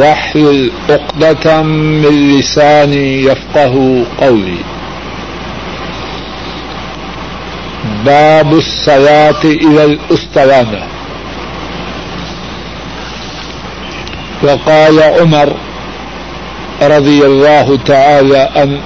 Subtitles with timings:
[0.00, 4.58] واحلل عقدة من لساني يفقه قولي.
[8.04, 10.82] باب الصلاة إلى الأسطوانة
[14.42, 15.52] وقال عمر
[16.82, 18.80] رضي الله تعالى أن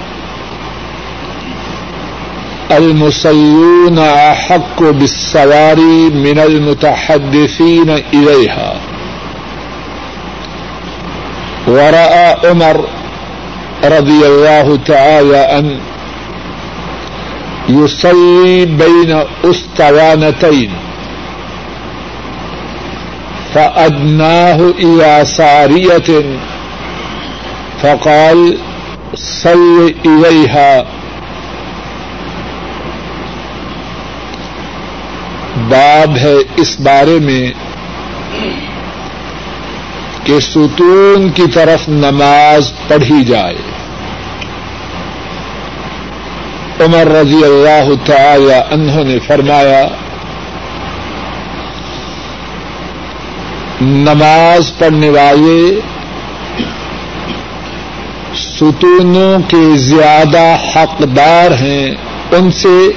[2.71, 8.81] المصلون أحق بالسواري من المتحدثين إليها.
[11.66, 12.84] ورأى عمر
[13.84, 15.78] رضي الله تعالى أن
[17.69, 20.71] يصلي بين أسطوانتين
[23.54, 26.38] فأدناه إلى سارية
[27.83, 28.59] فقال
[29.15, 30.84] صل إليها
[35.69, 37.43] باب ہے اس بارے میں
[40.26, 43.54] کہ ستون کی طرف نماز پڑھی جائے۔
[46.81, 49.88] عمر رضی اللہ تعالی انہوں نے فرمایا،
[53.81, 55.81] نماز پڑھنے والے
[58.34, 61.91] ستونوں کے زیادہ حقدار ہیں۔
[62.31, 62.91] ان سے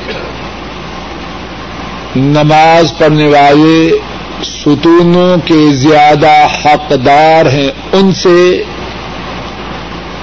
[2.15, 3.97] نماز پڑھنے والے
[4.43, 8.63] ستونوں کے زیادہ حقدار ہیں ان سے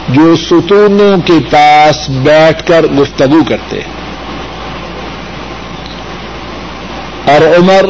[0.09, 3.97] جو ستونوں کے پاس بیٹھ کر گفتگو کرتے ہیں۔
[7.27, 7.85] اور عمر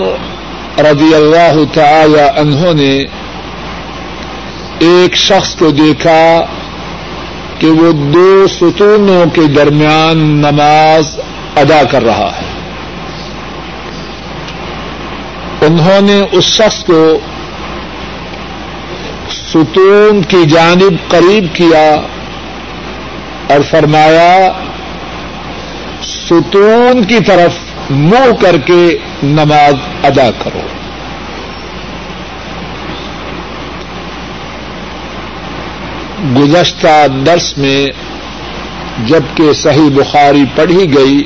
[0.80, 3.04] رضی اللہ تعالی انہوں نے
[4.78, 6.44] ایک شخص کو دیکھا
[7.58, 11.18] کہ وہ دو ستونوں کے درمیان نماز
[11.56, 12.55] ادا کر رہا ہے۔
[15.62, 17.18] انہوں نے اس شخص کو
[19.30, 22.00] ستون کی جانب قریب کیا
[23.48, 24.52] اور فرمایا،
[26.02, 27.52] ستون کی طرف
[27.90, 29.74] منہ کر کے نماز
[30.04, 30.60] ادا کرو۔
[36.36, 37.86] گزشتہ درس میں
[39.06, 41.20] جبکہ صحیح بخاری پڑھی گئی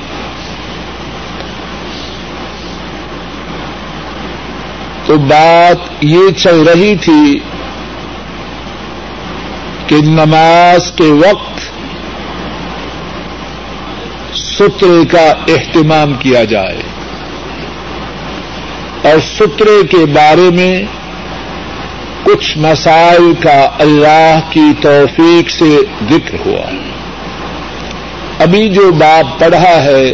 [5.11, 7.39] تو بات یہ چل رہی تھی
[9.87, 11.61] کہ نماز کے وقت
[14.37, 16.83] سترے کا اہتمام کیا جائے
[19.03, 20.83] اور سترے کے بارے میں
[22.23, 25.77] کچھ مسائل کا اللہ کی توفیق سے
[26.11, 26.71] ذکر ہوا۔
[28.39, 30.11] ابھی جو باب پڑھا ہے،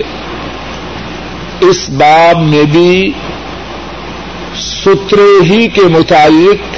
[1.61, 3.13] اس باب میں بھی
[4.61, 6.77] سترے ہی کے متعلق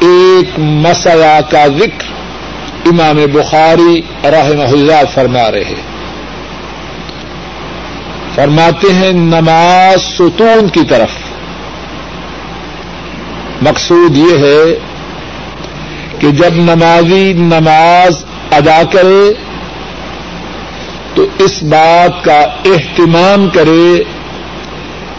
[0.00, 2.12] ایک مسئلہ کا ذکر
[2.86, 5.74] امام بخاری رحمہ اللہ فرما رہے
[8.34, 11.08] فرماتے ہیں، نماز ستون کی طرف۔
[13.62, 14.78] مقصود یہ ہے
[16.18, 19.32] کہ جب نمازی نماز ادا کرے
[21.14, 24.02] تو اس بات کا اہتمام کرے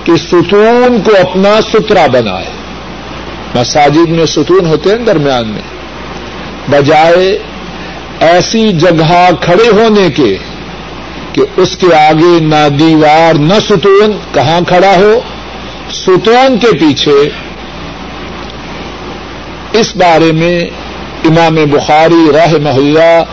[0.03, 2.45] کہ ستون کو اپنا سترا بنائے۔
[3.55, 5.61] مساجد میں ستون ہوتے ہیں درمیان میں۔
[6.67, 7.37] بجائے
[8.19, 10.37] ایسی جگہ کھڑے ہونے کے
[11.33, 15.19] کہ اس کے آگے نہ دیوار، نہ ستون، کہاں کھڑا ہو؟
[15.91, 17.29] ستون کے پیچھے۔
[19.73, 20.59] اس بارے میں
[21.25, 23.23] امام بخاری راہ محلہ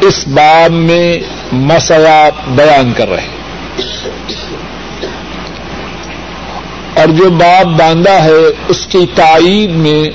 [0.00, 1.18] اس باب میں
[1.52, 3.43] مسئلہ بیان کر رہے ہیں۔
[7.04, 10.10] اور جو باب باندھا ہے، اس کی تائید میں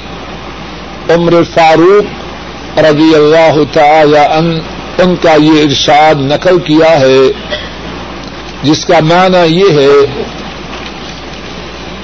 [1.09, 4.59] عمر فاروق رضی اللہ تعالی ان
[4.97, 7.31] ان کا یہ ارشاد نقل کیا ہے،
[8.63, 10.23] جس کا معنی یہ ہے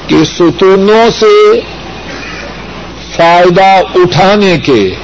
[0.08, 1.60] کہ ستونوں سے
[3.16, 4.96] فائدہ اٹھانے کے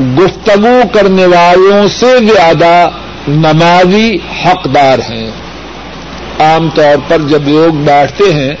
[0.00, 2.90] گفتگو کرنے والوں سے زیادہ
[3.28, 5.30] نمازی حقدار ہیں۔
[6.40, 8.54] عام طور پر جب لوگ بیٹھتے ہیں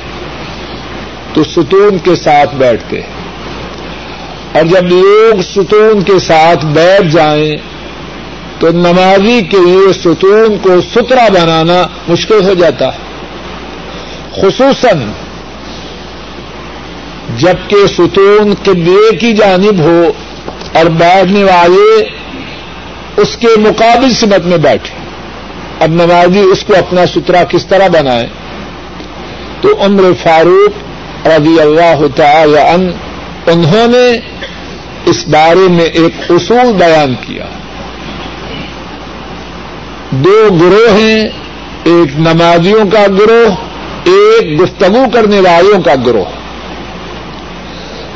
[1.34, 3.20] تو ستون کے ساتھ بیٹھتے ہیں۔
[4.52, 7.56] اور جب لوگ ستون کے ساتھ بیٹھ جائیں
[8.58, 12.98] تو نمازی کے لیے ستون کو سترا بنانا مشکل ہو جاتا ہے۔
[14.34, 15.02] خصوصاً
[17.36, 20.12] جبکہ ستون قبلے کی جانب ہو
[20.72, 22.04] اور بیٹھنے والے
[23.16, 24.99] اس کے مقابل سمت میں بیٹھے۔
[25.80, 28.26] اب نمازی اس کو اپنا سترا کس طرح بنائے؟
[29.60, 30.70] تو عمر فاروق
[31.26, 32.90] رضی اللہ تعالی ان
[33.46, 34.18] انہوں نے
[35.04, 37.44] اس بارے میں ایک اصول بیان کیا۔
[40.10, 41.28] دو گروہ ہیں،
[41.84, 43.54] ایک نمازیوں کا گروہ،
[44.04, 46.40] ایک گفتگو کرنے والوں کا گروہ۔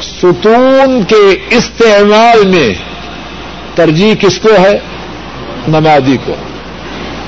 [0.03, 2.75] ستون کے استعمال میں
[3.75, 4.79] ترجیح کس کو ہے؟
[5.69, 6.35] نمازی کو۔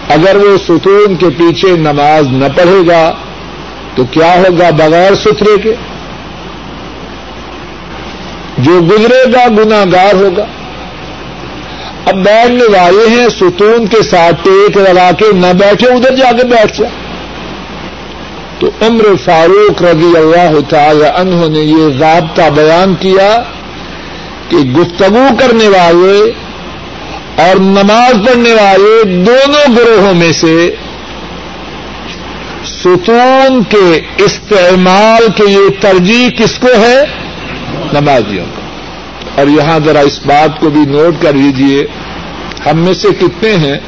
[0.09, 3.13] اگر وہ ستون کے پیچھے نماز نہ پڑھے گا
[3.95, 5.75] تو کیا ہوگا بغیر سترے کے؟
[8.59, 10.47] جو گزرے گا گناگار ہوگا۔
[12.07, 16.45] اب بیٹھنے والے ہیں، ستون کے ساتھ ٹیک لگا کے نہ بیٹھے، ادھر جا کے
[16.45, 17.07] بیٹھ جائے
[18.59, 23.43] تو عمر فاروق رضی اللہ تعالی عنہ نے یہ ضابطہ بیان کیا
[24.49, 26.33] کہ گفتگو کرنے والے
[27.37, 30.75] اور نماز پڑھنے والے دونوں گروہوں میں سے
[32.65, 37.05] ستون کے استعمال کے یہ ترجیح کس کو ہے؟
[37.93, 38.61] نمازیوں کو۔
[39.41, 41.87] اور یہاں ذرا اس بات کو بھی نوٹ کر لیجیے
[42.71, 43.79] ہم میں سے کتنے ہیں؟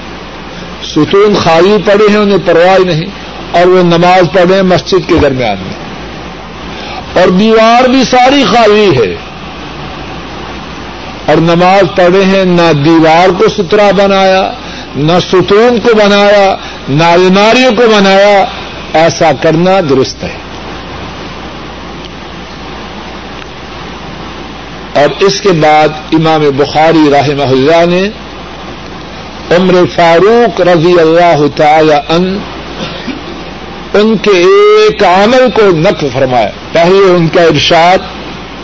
[0.84, 3.06] ستون خالی پڑے ہیں، انہیں پرواہ نہیں،
[3.50, 5.88] اور وہ نماز پڑھے مسجد کے درمیان میں۔
[7.20, 9.27] اور دیوار بھی ساری خالی ہے۔
[11.28, 14.52] اور نماز پڑھے ہیں، نہ دیوار کو سترا بنایا،
[14.96, 16.56] نہ ستون کو بنایا،
[16.88, 18.44] نہ الماریوں کو بنایا،
[18.92, 20.34] ایسا کرنا درست ہے۔
[24.94, 28.08] اور اس کے بعد امام بخاری رحمہ اللہ نے
[29.56, 32.38] عمر فاروق رضی اللہ تعالی ان
[33.94, 37.98] ان کے ایک عمل کو نقف فرمایا۔ پہلے ان کا ارشاد،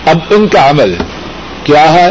[0.06, 0.94] اب ان کا عمل
[1.64, 2.10] کیا ہے؟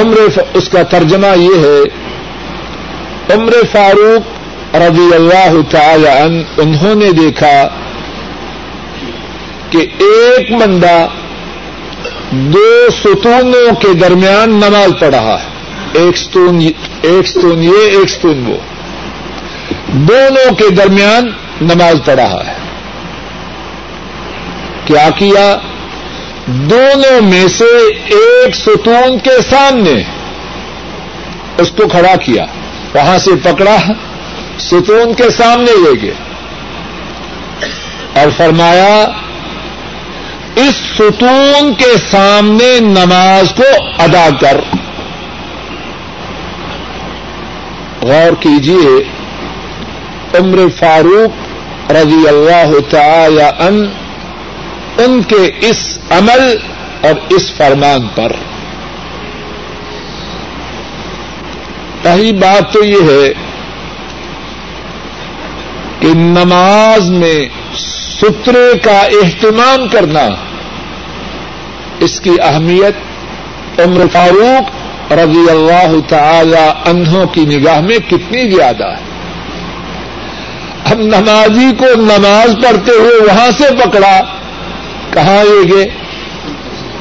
[0.00, 1.82] عمر اس کا ترجمہ یہ ہے،
[3.34, 4.42] عمر فاروق
[4.76, 7.68] رضی اللہ تعالی عنہ انہوں نے دیکھا
[9.70, 11.06] کہ ایک بندہ
[12.30, 15.48] دو ستونوں کے درمیان نماز پڑھ رہا ہے۔
[15.92, 16.60] ایک ستون
[17.02, 18.56] ایک ستون یہ، ایک ستون وہ۔
[19.88, 21.24] دونوں کے درمیان
[21.60, 22.54] نماز پڑھ رہا ہے۔
[24.84, 25.58] کیا کیا؟
[26.46, 30.02] دونوں میں سے ایک ستون کے سامنے
[31.58, 32.44] اس کو کھڑا کیا۔
[32.94, 33.76] وہاں سے پکڑا،
[34.58, 36.14] ستون کے سامنے لے گئے۔
[38.20, 39.08] اور فرمایا،
[40.56, 44.60] اس ستون کے سامنے نماز کو ادا کر۔
[48.02, 49.04] غور کیجیے
[50.38, 51.52] عمر فاروق
[51.92, 53.86] رضی اللہ تعالی ان
[55.04, 56.56] ان کے اس عمل
[57.00, 58.32] اور اس فرمان پر۔
[62.02, 63.32] پہلی بات تو یہ ہے
[65.98, 67.48] کہ نماز میں
[68.18, 70.28] سترے کا اہتمام کرنا
[71.98, 72.94] اس کی اہمیت
[73.80, 74.70] عمر فاروق
[75.12, 79.12] رضی اللہ تعالی انہوں کی نگاہ میں کتنی زیادہ ہے۔
[80.90, 84.20] ہم نمازی کو نماز پڑھتے ہوئے وہاں سے پکڑا
[85.12, 85.86] کہاں لے گئے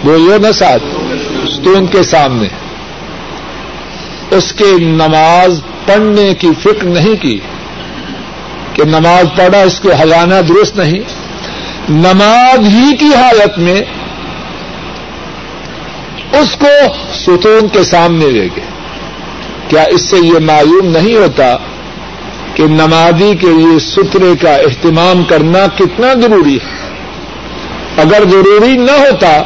[0.03, 0.83] بولو نا ساتھ
[1.53, 2.47] ستون کے سامنے۔
[4.31, 7.39] اس کے نماز پڑھنے کی فکر نہیں کی
[8.73, 10.99] کہ نماز پڑھا اس کو ہلانا درست نہیں۔
[11.89, 13.81] نماز ہی کی حالت میں
[16.33, 18.65] اس کو ستون کے سامنے لے گئے۔
[19.67, 21.57] کیا اس سے یہ معلوم نہیں ہوتا
[22.55, 26.80] کہ نمازی کے لیے سترے کا اہتمام کرنا کتنا ضروری ہے؟
[28.01, 29.41] اگر ضروری نہ ہوتا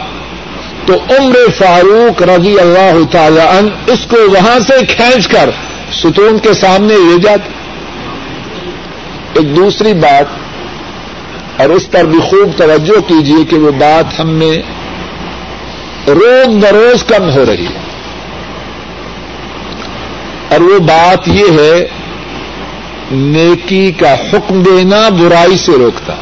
[0.86, 5.50] تو عمر فاروق رضی اللہ تعالی عنہ اس کو وہاں سے کھینچ کر
[5.94, 7.50] ستون کے سامنے لے جاتے۔
[9.34, 10.26] ایک دوسری بات،
[11.62, 14.58] اور اس پر بھی خوب توجہ کیجیے کہ وہ بات ہم میں
[16.08, 17.80] روز بروز کم ہو رہی ہے۔
[20.50, 21.88] اور وہ بات یہ ہے،
[23.12, 26.14] نیکی کا حکم دینا برائی سے روکتا۔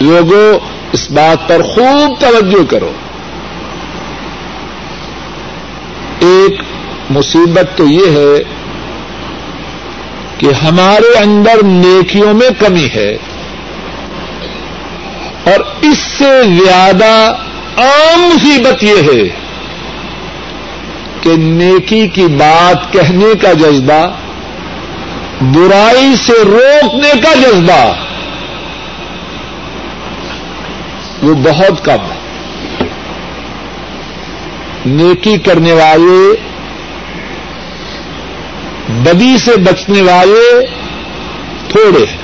[0.00, 2.92] لوگوں اس بات پر خوب توجہ کرو۔
[6.18, 6.60] ایک
[7.10, 8.42] مصیبت تو یہ ہے
[10.38, 13.12] کہ ہمارے اندر نیکیوں میں کمی ہے
[15.44, 17.34] اور اس سے زیادہ
[17.76, 19.28] عام مصیبت یہ ہے
[21.20, 24.06] کہ نیکی کی بات کہنے کا جذبہ،
[25.40, 28.05] برائی سے روکنے کا جذبہ
[31.26, 32.18] وہ بہت کم ہے۔
[34.86, 36.36] نیکی کرنے والے،
[38.88, 40.66] بدی سے بچنے والے
[41.68, 42.16] تھوڑے ہیں۔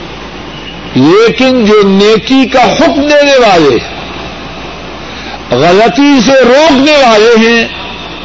[0.94, 3.76] لیکن جو نیکی کا حکم دینے والے،
[5.50, 7.64] غلطی سے روکنے والے ہیں،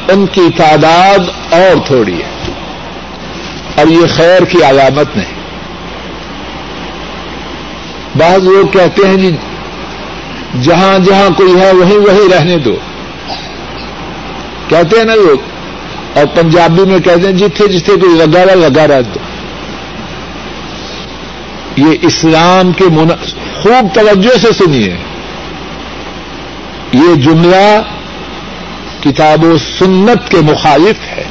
[0.07, 1.19] ان کی تعداد
[1.53, 2.51] اور تھوڑی ہے۔
[3.75, 5.37] اور یہ خیر کی علامت نہیں۔
[8.17, 9.35] بعض لوگ کہتے ہیں جی
[10.61, 12.77] جہاں جہاں کوئی ہے وہیں وہیں رہنے دو۔
[14.67, 15.37] کہتے ہیں نا لوگ،
[16.17, 19.19] اور پنجابی میں کہتے ہیں جتھے جتھے کوئی لگا رہا لگا رہ دو۔
[21.77, 23.07] یہ اسلام کے من...
[23.61, 24.95] خوب توجہ سے سنیے۔
[26.93, 27.81] یہ جملہ
[29.03, 31.23] کتاب و سنت کے مخالف ہے۔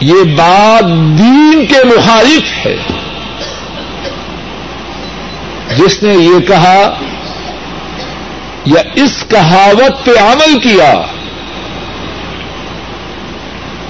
[0.00, 0.84] یہ بات
[1.18, 2.76] دین کے مخالف ہے۔
[5.80, 6.94] جس نے یہ کہا
[8.64, 10.92] یا اس کہاوت پہ عمل کیا،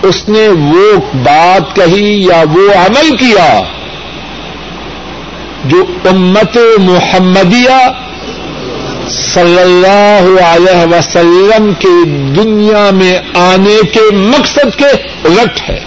[0.02, 3.62] اس نے وہ بات کہی یا وہ عمل کیا
[5.64, 7.80] جو امت محمدیہ
[9.08, 12.04] صلی اللہ علیہ وسلم کے
[12.36, 14.90] دنیا میں آنے کے مقصد کے
[15.24, 15.80] الٹ ہے۔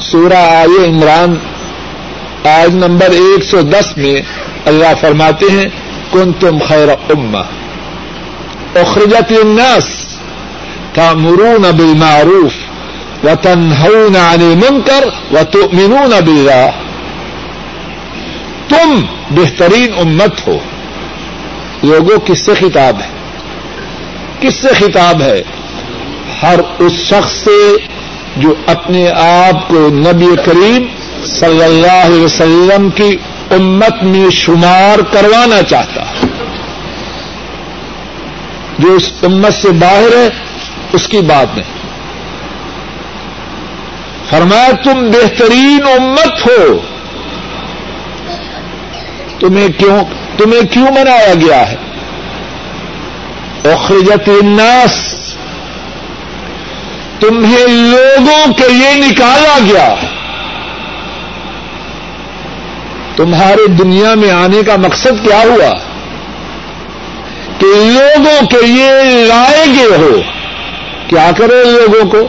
[0.00, 1.34] سورہ آئے عمران
[2.44, 4.22] آج نمبر ایک سو دس میں
[4.66, 5.68] اللہ فرماتے ہیں
[6.12, 7.42] کن تم خیر اما
[8.74, 9.84] اخرجت الناس
[10.94, 12.52] تامرون بالمعروف
[13.24, 16.70] وتنهون عن المنكر وتؤمنون بالله
[18.68, 20.58] تم بہترین امت ہو۔
[21.82, 23.08] لوگوں، کس سے خطاب ہے؟
[24.40, 25.42] کس سے خطاب ہے؟
[26.42, 27.76] ہر اس شخص سے
[28.36, 30.86] جو اپنے آپ کو نبی کریم
[31.38, 33.16] صلی اللہ علیہ وسلم کی
[33.50, 36.04] امت میں شمار کروانا چاہتا
[38.78, 40.28] جو اس امت سے باہر ہے،
[40.92, 41.80] اس کی بات نہیں۔
[44.30, 46.78] فرمایا، تم بہترین امت ہو۔
[49.38, 50.04] تمہیں کیوں
[50.36, 51.76] تمہیں کیوں منایا گیا ہے؟
[53.64, 55.14] اخرجت الناس
[57.20, 60.19] تمہیں لوگوں کے لیے نکالا گیا ہے۔
[63.20, 65.74] تمہارے دنیا میں آنے کا مقصد کیا ہوا؟
[67.58, 70.20] کہ لوگوں کے لیے لائے گئے ہو۔
[71.06, 72.28] کیا کرو لوگوں کو؟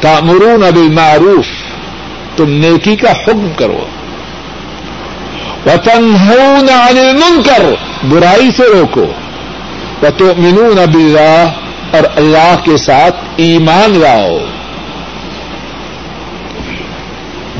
[0.00, 1.44] تامرون ابھی معروف
[2.36, 3.86] تم نیکی کا حکم کرو۔
[5.66, 6.14] وطن
[6.68, 7.74] عن المنکر،
[8.08, 9.06] برائی سے روکو۔
[10.02, 11.46] وتؤمنون باللہ
[11.90, 14.38] اور اللہ کے ساتھ ایمان لاؤ۔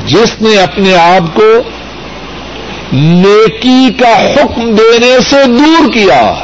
[0.07, 1.63] جس نے اپنے آپ کو
[2.93, 6.35] نیکی کا حکم دینے سے دور کیا،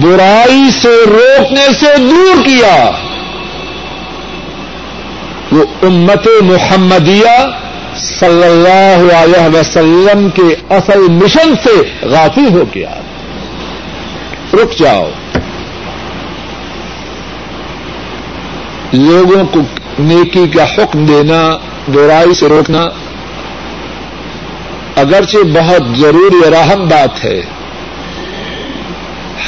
[0.00, 2.90] برائی سے روکنے سے دور کیا۔
[5.52, 7.50] وہ امت محمدیہ
[7.96, 13.00] صلی اللہ علیہ وسلم کے اصل مشن سے غافل ہو گیا۔
[14.52, 15.10] رک جاؤ۔
[18.92, 19.60] لوگوں کو
[19.98, 21.56] نیکی کا حکم دینا
[21.88, 22.86] برائی سے روکنا۔
[24.96, 27.42] اگرچہ بہت ضروری اور اہم بات ہے۔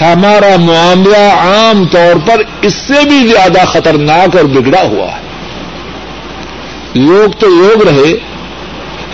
[0.00, 5.28] ہمارا معاملہ عام طور پر اس سے بھی زیادہ خطرناک اور بگڑا ہوا ہے۔
[6.94, 8.12] لوگ تو لوگ رہے،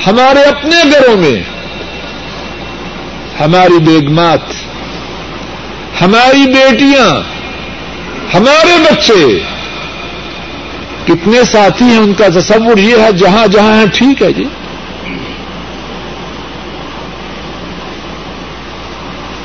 [0.07, 1.43] ہمارے اپنے گھروں میں۔
[3.41, 4.41] ہماری بیگمات،
[6.03, 7.21] ہماری بیٹیاں،
[8.37, 9.54] ہمارے بچے۔
[11.07, 14.45] کتنے ساتھی ہیں ان کا تصور یہ ہے جہاں جہاں ہیں، ٹھیک ہے جی۔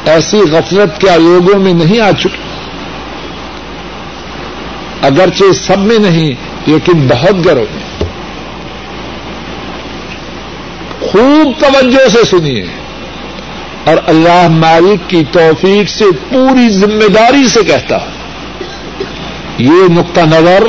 [0.06, 2.38] ایسی غفلت کیا لوگوں میں نہیں آ چکی؟
[5.02, 6.32] اگرچہ سب میں نہیں،
[6.66, 8.04] لیکن بہت گرو میں۔
[11.02, 12.66] خوب توجہ سے سنیے۔
[13.84, 17.98] اور اللہ مالک کی توفیق سے پوری ذمہ داری سے کہتا
[19.58, 20.64] یہ نقطہ نظر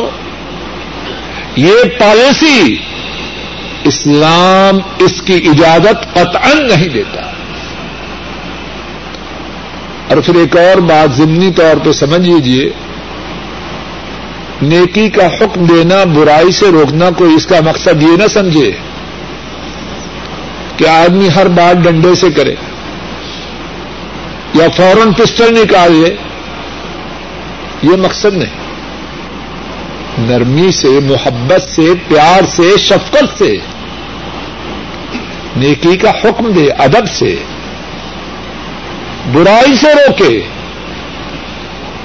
[1.57, 2.77] یہ پالیسی
[3.85, 7.21] اسلام اس کی اجازت قطعا نہیں دیتا۔
[10.09, 12.71] اور پھر ایک اور بات ضمنی طور پہ سمجھ لیجیے
[14.63, 18.73] نیکی کا حکم دینا، برائی سے روکنا کوئی اس کا مقصد یہ نہ سمجھے
[20.77, 22.55] کہ آدمی ہر بات ڈنڈے سے کرے
[24.55, 26.17] یا فوراً پسٹل نکالے،
[27.83, 28.60] یہ مقصد نہیں۔
[30.19, 33.57] نرمی سے، محبت سے، پیار سے، شفقت سے،
[35.57, 37.37] نیکی کا حکم دے، ادب سے،
[39.33, 40.43] برائی سے روکے۔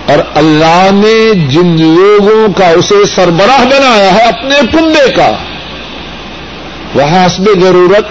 [0.07, 5.31] اور اللہ نے جن لوگوں کا اسے سربراہ بنایا ہے اپنے کنبے کا
[6.93, 8.07] وہ حسب ضرورت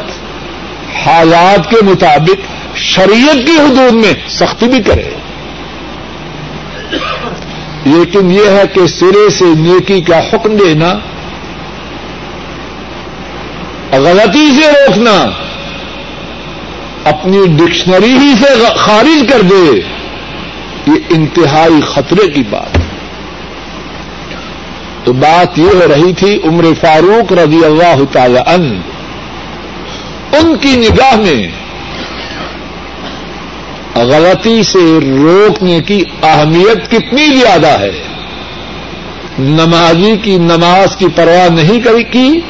[1.07, 5.11] حالات کے مطابق شریعت کی حدود میں سختی بھی کرے۔
[7.85, 10.99] لیکن یہ ہے کہ سرے سے نیکی کا حکم دینا،
[13.93, 15.31] غلطی سے روکنا،
[17.05, 19.81] اپنی ڈکشنری ہی سے خارج کر دے،
[20.87, 22.79] یہ انتہائی خطرے کی بات۔
[25.05, 28.81] تو بات یہ ہو رہی تھی عمر فاروق رضی اللہ تعالی ان
[30.33, 31.64] ان کی نگاہ میں
[33.97, 38.03] غلطی سے روکنے کی اہمیت کتنی زیادہ ہے؟
[39.39, 42.41] نمازی کی نماز کی پرواہ نہیں کری کی،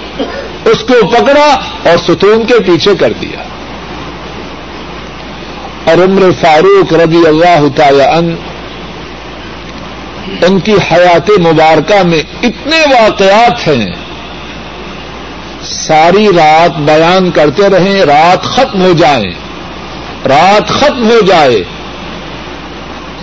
[0.65, 1.57] اس کو پکڑا
[1.91, 3.43] اور ستون کے پیچھے کر دیا۔
[5.85, 8.37] اور عمر فاروق رضی اللہ تعالی ان
[10.43, 13.91] ان کی حیات مبارکہ میں اتنے واقعات ہیں۔
[15.63, 19.44] ساری رات بیان کرتے رہیں، رات ختم ہو جائیں
[20.29, 21.63] رات ختم ہو جائے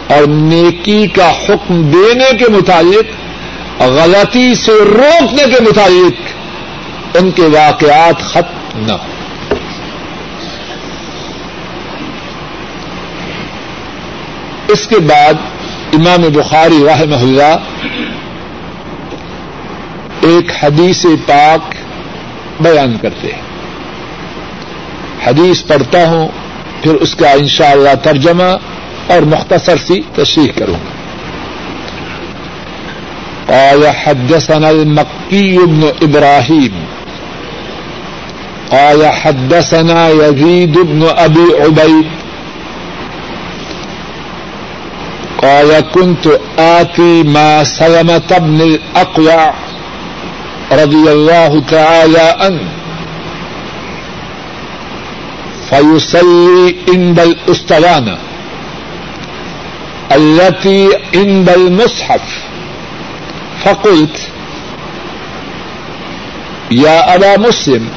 [0.08, 8.22] اور نیکی کا حکم دینے کے متعلق، غلطی سے روکنے کے متعلق ان کے واقعات
[8.22, 9.12] ختم نہ ہو
[14.68, 15.34] اس کے بعد
[15.94, 17.58] امام بخاری راہ محلہ
[20.22, 21.76] ایک حدیث پاک
[22.62, 23.42] بیان کرتے ہیں۔
[25.28, 26.28] حدیث پڑھتا ہوں
[26.82, 28.58] پھر اس کا انشاءاللہ اللہ ترجمہ
[29.08, 31.02] اور مختصر سی تشریح کروں گا۔
[33.48, 36.72] قال حدثنا المكي بن إبراهيم
[38.70, 42.08] قال حدثنا يزيد بن أبي عبيد
[45.42, 49.54] قال كنت آتي ما سلمة بن الأقوع
[50.72, 52.81] رضي الله تعالى عنه
[55.72, 58.18] فيصلي عند الأسطوانة
[60.16, 62.22] التي عند المصحف.
[63.66, 64.18] فقلت،
[66.72, 67.90] يا أبا مسلم،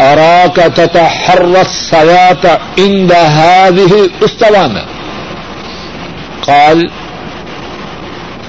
[0.00, 4.84] أراك تتحرى الصلاة عند هذه الأسطوانة
[6.42, 6.90] قال،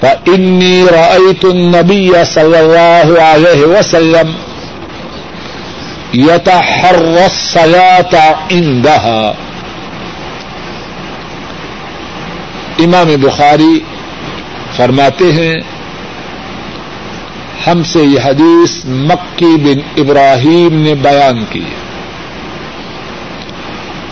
[0.01, 4.33] فإني رأيت النبي صلى الله عليه وسلم
[6.13, 9.33] یتحر سیاتا اندہا
[12.79, 13.79] امام بخاری
[14.75, 15.55] فرماتے ہیں،
[17.67, 21.65] ہم سے یہ حدیث مکی بن ابراہیم نے بیان کی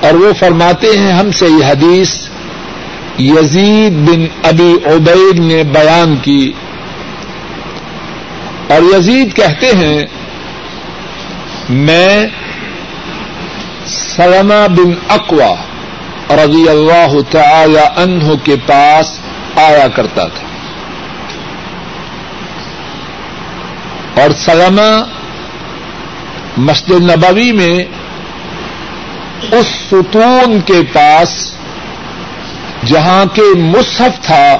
[0.01, 2.15] اور وہ فرماتے ہیں، ہم سے یہ حدیث
[3.19, 6.51] یزید بن ابی عبید نے بیان کی۔
[8.67, 10.05] اور یزید کہتے ہیں
[11.69, 12.27] میں
[13.87, 15.55] سلمہ بن اقوا
[16.29, 19.19] رضی اللہ تعالی عنہ کے پاس
[19.55, 20.47] آیا کرتا تھا۔
[24.21, 25.03] اور سلمہ
[26.57, 27.85] مسجد نبوی میں
[29.51, 31.51] اس ستون کے پاس
[32.85, 34.57] جہاں کے مصحف تھا،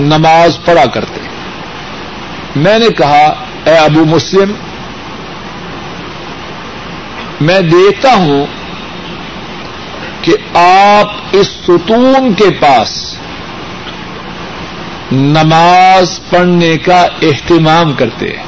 [0.00, 1.20] نماز پڑھا کرتے۔
[2.56, 4.52] میں نے کہا، اے ابو مسلم
[7.40, 8.46] میں دیکھتا ہوں
[10.22, 13.18] کہ آپ اس ستون کے پاس
[15.12, 18.44] نماز پڑھنے کا اہتمام کرتے ہیں۔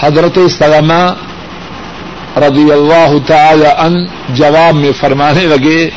[0.00, 1.14] حضرت سلمہ
[2.36, 5.90] رضی اللہ تعالی ان جواب میں فرمانے لگے،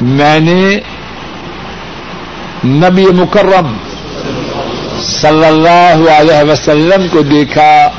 [0.00, 0.80] میں نے
[2.64, 3.76] نبی مکرم
[5.04, 7.90] صلی اللہ علیہ وسلم کو دیکھا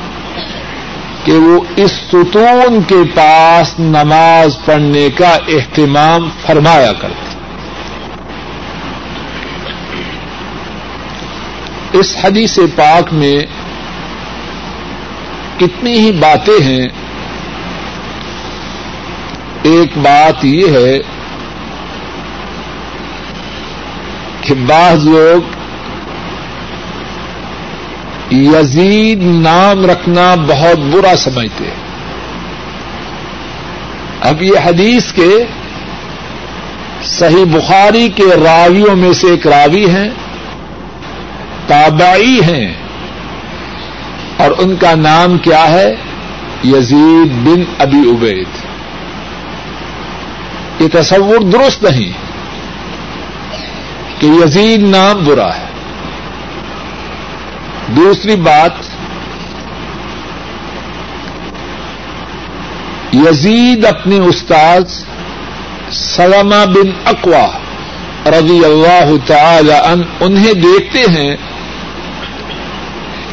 [1.24, 7.26] کہ وہ اس ستون کے پاس نماز پڑھنے کا اہتمام فرمایا کرتے
[11.92, 13.36] اس حدیث پاک میں
[15.58, 16.88] کتنی ہی باتیں ہیں۔
[19.62, 20.98] ایک بات یہ ہے
[24.40, 25.55] کہ بعض لوگ
[28.30, 31.64] یزید نام رکھنا بہت برا سمجھتے
[34.20, 35.44] اب یہ حدیث کے
[37.04, 40.08] صحیح بخاری کے راویوں میں سے ایک راوی ہیں،
[41.66, 42.74] تابعی ہیں۔
[44.36, 45.94] اور ان کا نام کیا ہے؟
[46.64, 48.46] یزید بن ابی عبید۔
[50.80, 52.12] یہ تصور درست نہیں
[54.20, 55.65] کہ یزید نام برا ہے۔
[57.88, 58.72] دوسری بات،
[63.14, 64.80] یزید اپنے استاد
[65.92, 67.48] سلامہ بن اقوا
[68.26, 71.36] رضی اللہ تعالی ان انہیں دیکھتے ہیں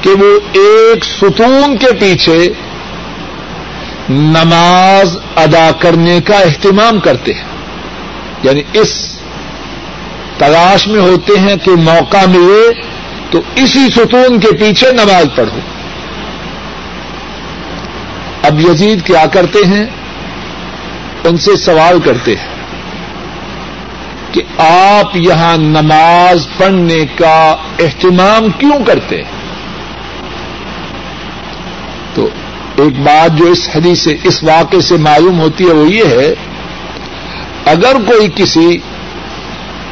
[0.02, 2.54] کہ وہ ایک ستون کے پیچھے
[4.10, 7.44] نماز ادا کرنے کا اہتمام کرتے ہیں۔
[8.44, 9.20] یعنی اس
[10.38, 12.93] تلاش میں ہوتے ہیں کہ موقع ملے
[13.34, 15.60] تو اسی ستون کے پیچھے نماز پڑھو۔
[18.44, 19.86] اب یزید کیا کرتے ہیں؟
[21.24, 22.48] ان سے سوال کرتے ہیں
[24.32, 29.32] کہ آپ یہاں نماز پڑھنے کا اہتمام کیوں کرتے ہیں؟
[32.14, 32.30] تو
[32.76, 36.34] ایک بات جو اس حدیث سے، اس واقعے سے معلوم ہوتی ہے وہ یہ ہے،
[37.66, 38.78] اگر کوئی کسی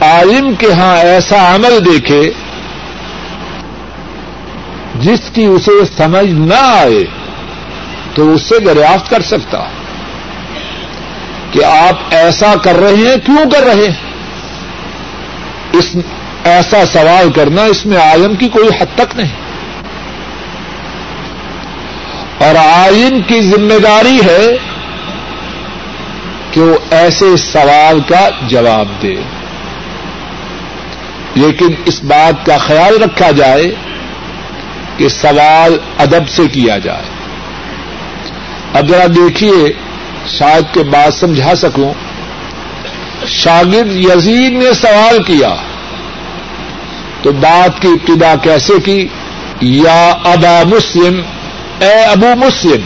[0.01, 2.31] عالم کے ہاں ایسا عمل دیکھے
[4.99, 7.03] جس کی اسے سمجھ نہ آئے
[8.13, 9.63] تو اس سے دریافت کر سکتا
[11.51, 13.93] کہ آپ ایسا کر رہے ہیں، کیوں کر رہے ہیں؟
[15.73, 15.95] اس
[16.43, 19.31] ایسا سوال کرنا اس میں عالم کی کوئی حد تک نہیں۔
[22.37, 24.57] اور آئین کی ذمہ داری ہے
[26.51, 29.15] کہ وہ ایسے سوال کا جواب دے۔
[31.35, 33.75] لیکن اس بات کا خیال رکھا جائے
[35.01, 37.03] کہ سوال ادب سے کیا جائے۔
[38.73, 39.73] اب ذرا دیکھیے،
[40.27, 41.93] شاید کے بات سمجھا سکوں۔
[43.27, 45.55] شاگرد یزید نے سوال کیا،
[47.21, 49.07] تو بات کی ابتدا کیسے کی؟
[49.61, 51.21] یا ابا مسلم،
[51.79, 52.81] اے ابو مسلم،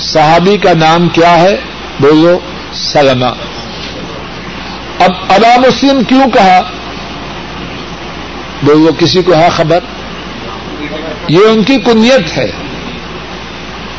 [0.00, 1.56] صحابی کا نام کیا ہے؟
[2.00, 2.38] بولو
[2.74, 3.28] سلما
[4.98, 6.60] اب ابا مسلم کیوں کہا؟
[8.62, 9.78] بولو، کسی کو ہے خبر؟
[11.28, 12.50] یہ ان کی کنیت ہے۔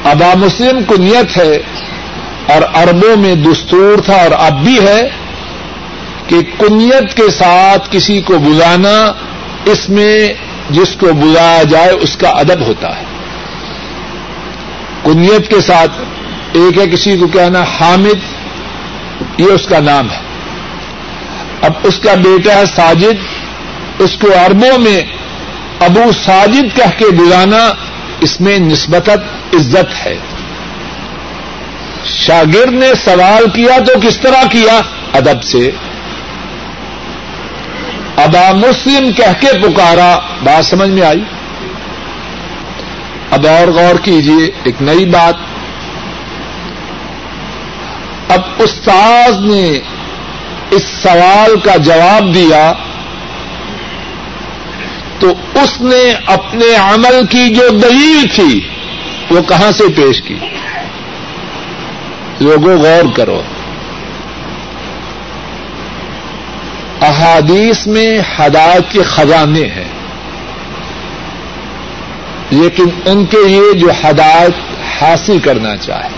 [0.03, 1.57] ابا مسلم کنیت ہے
[2.47, 5.09] اور اربوں میں دستور تھا اور اب بھی ہے
[6.27, 9.13] کہ کنیت کے ساتھ کسی کو بلانا،
[9.65, 10.33] اس میں
[10.69, 13.03] جس کو بلایا جائے اس کا ادب ہوتا ہے۔
[15.03, 15.91] کنیت کے ساتھ
[16.53, 18.19] ایک ہے کسی کو کہنا حامد،
[19.37, 20.19] یہ اس کا نام ہے۔
[21.61, 23.15] اب اس کا بیٹا ہے ساجد،
[23.99, 25.01] اس کو اربوں میں
[25.79, 27.73] ابو ساجد کہہ کے بلانا
[28.19, 29.09] اس میں نسبت
[29.53, 30.17] عزت ہے۔
[32.05, 34.81] شاگرد نے سوال کیا تو کس طرح کیا؟
[35.13, 35.71] ادب سے۔
[38.15, 41.23] ابا مسلم کہہ کے پکارا۔ بات سمجھ میں آئی؟
[43.31, 45.35] اب اور غور کیجیے ایک نئی بات۔
[48.31, 49.79] اب استاذ نے
[50.71, 52.73] اس سوال کا جواب دیا۔
[55.19, 58.67] تو اس نے اپنے عمل کی جو دلیل تھی
[59.29, 60.35] وہ کہاں سے پیش کی؟
[62.39, 63.41] لوگوں غور کرو۔
[67.01, 69.95] احادیث میں ہدایت کے خزانے ہیں۔
[72.49, 74.53] لیکن ان کے لیے جو ہدایت
[75.03, 76.09] حاصل کرنا چاہے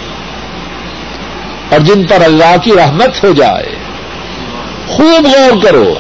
[1.72, 3.76] اور جن پر اللہ کی رحمت ہو جائے،
[4.88, 5.94] خوب غور کرو۔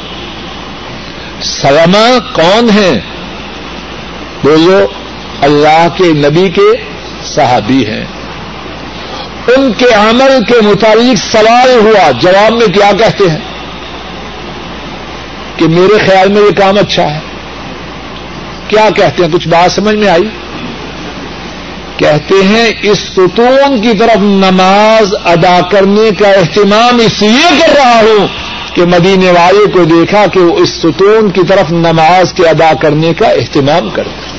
[1.43, 2.99] سلما کون ہیں؟
[4.43, 4.87] بولو
[5.41, 6.83] اللہ کے نبی کے
[7.23, 8.05] صحابی ہیں۔
[9.47, 13.37] ان کے عمل کے متعلق سوال ہوا، جواب میں کیا کہتے ہیں؟
[15.55, 17.19] کہ میرے خیال میں یہ کام اچھا ہے۔
[18.67, 20.29] کیا کہتے ہیں؟ کچھ بات سمجھ میں آئی؟
[21.97, 27.99] کہتے ہیں، اس ستون کی طرف نماز ادا کرنے کا اہتمام اس لیے کر رہا
[27.99, 28.27] ہوں
[28.77, 33.13] کہ مدینے والے کو دیکھا کہ وہ اس ستون کی طرف نماز کے ادا کرنے
[33.13, 34.37] کا اہتمام کرتے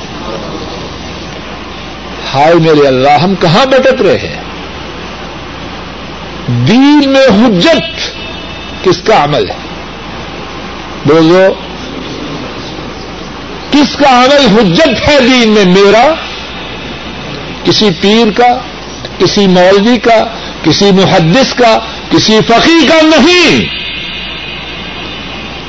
[2.34, 4.42] ہائے میرے اللہ، ہم کہاں بٹک رہے ہیں؟
[6.48, 8.00] دین میں حجت
[8.84, 9.56] کس کا عمل ہے؟
[11.06, 11.54] بولو،
[13.70, 16.14] کس کا عمل حجت ہے دین میں؟ میرا،
[17.64, 18.58] کسی پیر کا،
[19.18, 20.24] کسی مولوی کا،
[20.62, 21.78] کسی محدث کا،
[22.10, 23.87] کسی فقی کا نہیں۔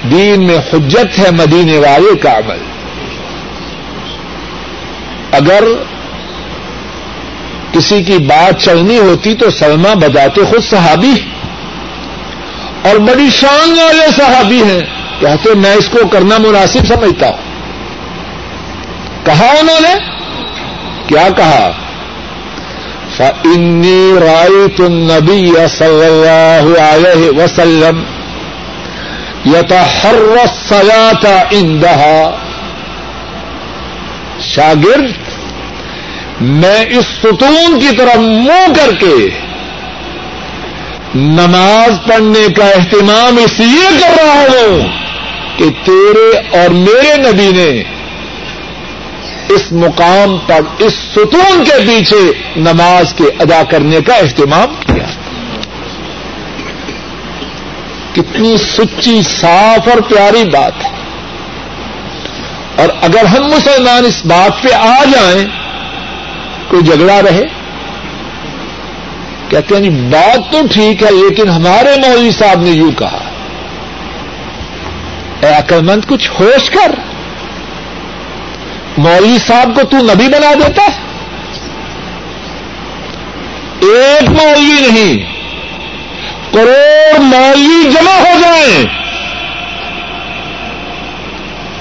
[0.04, 2.58] دین میں حجت ہے مدینے والے کا عمل۔
[5.32, 5.64] اگر
[7.72, 11.14] کسی کی بات چلنی ہوتی تو سلما بجاتے خود صحابی۔
[12.82, 14.82] اور بڑی شان والے صحابی ہیں۔
[15.20, 17.38] کہتے میں اس کو کرنا مناسب سمجھتا ہوں۔
[19.26, 19.94] کہا انہوں نے؟
[21.08, 21.72] کیا کہا؟
[23.44, 28.04] انی رائے تن نبی صلی اللہ علیہ وسلم
[29.46, 30.16] یتا ہر
[30.70, 32.36] سیاتا اندہا
[34.40, 35.12] شاگرد،
[36.42, 39.30] میں اس ستون کی طرف منہ کر کے
[41.16, 44.88] نماز پڑھنے کا اہتمام اس لیے کر رہا ہوں
[45.58, 47.84] کہ تیرے اور میرے نبی نے
[49.50, 55.06] اس مقام پر، اس ستون کے پیچھے نماز کے ادا کرنے کا اہتمام کیا۔
[58.30, 60.90] کتنی سچی صاف اور پیاری بات ہے۔
[62.76, 65.46] اور اگر ہم مسلمان اس بات پہ آ جائیں،
[66.68, 67.44] کوئی جھگڑا رہے؟
[69.50, 73.20] کہتے ہیں جی بات تو ٹھیک ہے، لیکن ہمارے مولوی صاحب نے یوں کہا،
[75.40, 76.92] اے عقل مند کچھ ہوش کر۔
[78.98, 81.10] مولوی صاحب کو تو نبی بنا دیتا ہے۔
[83.80, 85.39] ایک مولوی نہیں
[86.54, 88.86] کروڑ مولوی جمع ہو جائیں۔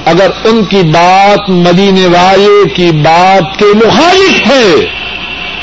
[0.05, 4.85] اگر ان کی بات مدینے والے کی بات کے مخالف ہے،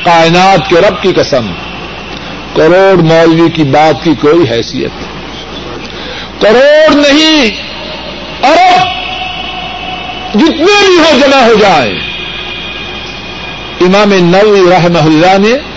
[0.04, 1.48] کائنات کے رب کی قسم،
[2.54, 5.16] کروڑ مولوی کی بات کی کوئی حیثیت نہیں۔
[6.42, 7.46] کروڑ نہیں،
[8.44, 8.88] ارب
[10.36, 11.94] جتنے بھی ہو جمع ہو جائے
[13.82, 15.75] امام نوی رحمہ اللہ نے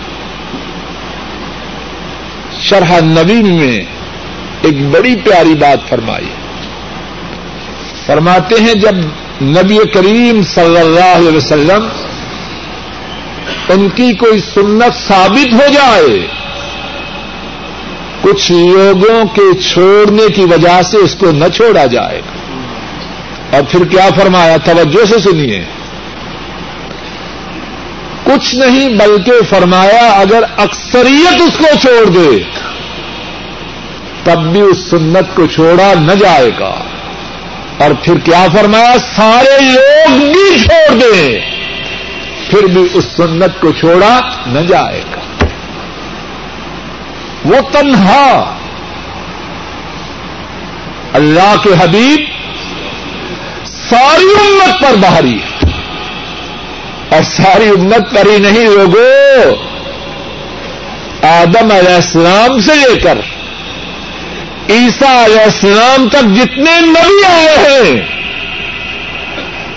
[2.61, 3.85] شرح نبی میں
[4.63, 6.29] ایک بڑی پیاری بات فرمائی
[8.07, 8.95] فرماتے ہیں جب
[9.43, 11.89] نبی کریم صلی اللہ علیہ وسلم
[13.69, 16.27] ان کی کوئی سنت ثابت ہو جائے،
[18.21, 23.85] کچھ لوگوں کے چھوڑنے کی وجہ سے اس کو نہ چھوڑا جائے۔ گا اور پھر
[23.85, 25.65] کیا فرمایا؟ توجہ سے سنیے۔
[28.29, 32.43] کچھ نہیں بلکہ فرمایا اگر اکثریت اس کو چھوڑ دے،
[34.25, 36.75] تب بھی اس سنت کو چھوڑا نہ جائے گا۔
[37.79, 41.41] اور پھر کیا فرمایا؟ سارے لوگ بھی چھوڑ دیں
[42.51, 45.45] پھر بھی اس سنت کو چھوڑا نہ جائے گا۔
[47.45, 48.55] وہ تنہا،
[51.13, 52.21] اللہ کے حبیب
[53.65, 55.58] ساری امت پر باہری ہے۔
[57.09, 59.69] اور ساری امت پر ہی نہیں لوگوں
[61.23, 63.19] آدم علیہ السلام سے لے کر
[64.71, 68.01] عیسا علیہ السلام تک جتنے نبی آئے ہیں،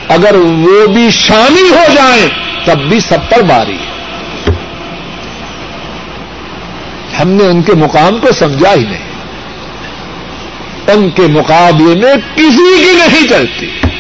[0.07, 2.27] اگر وہ بھی شامل ہو جائیں،
[2.65, 3.91] تب بھی سب پر باری ہے۔
[7.21, 9.11] ہم نے ان کے مقام کو سمجھا ہی نہیں۔
[10.87, 13.90] ان کے مقابلے میں کسی کی نہیں چلتی۔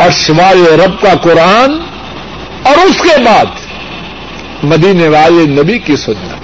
[0.00, 1.70] اور سوائے رب کا قرآن
[2.62, 3.44] اور اس کے بعد
[4.62, 6.40] مدینے والے نبی کی سنت۔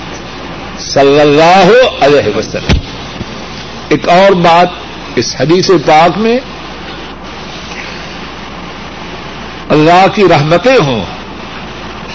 [0.81, 2.79] صلی اللہ علیہ وسلم۔
[3.89, 4.69] ایک اور بات
[5.15, 6.39] اس حدیث پاک میں،
[9.69, 11.05] اللہ کی رحمتیں ہوں۔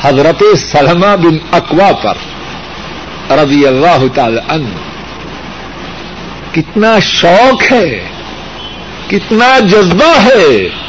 [0.02, 2.14] حضرت سلمہ بن اقوا پر
[3.34, 4.68] رضی اللہ تعالی عنہ۔
[6.52, 8.08] کتنا شوق ہے،
[9.08, 10.81] کتنا جذبہ ہے۔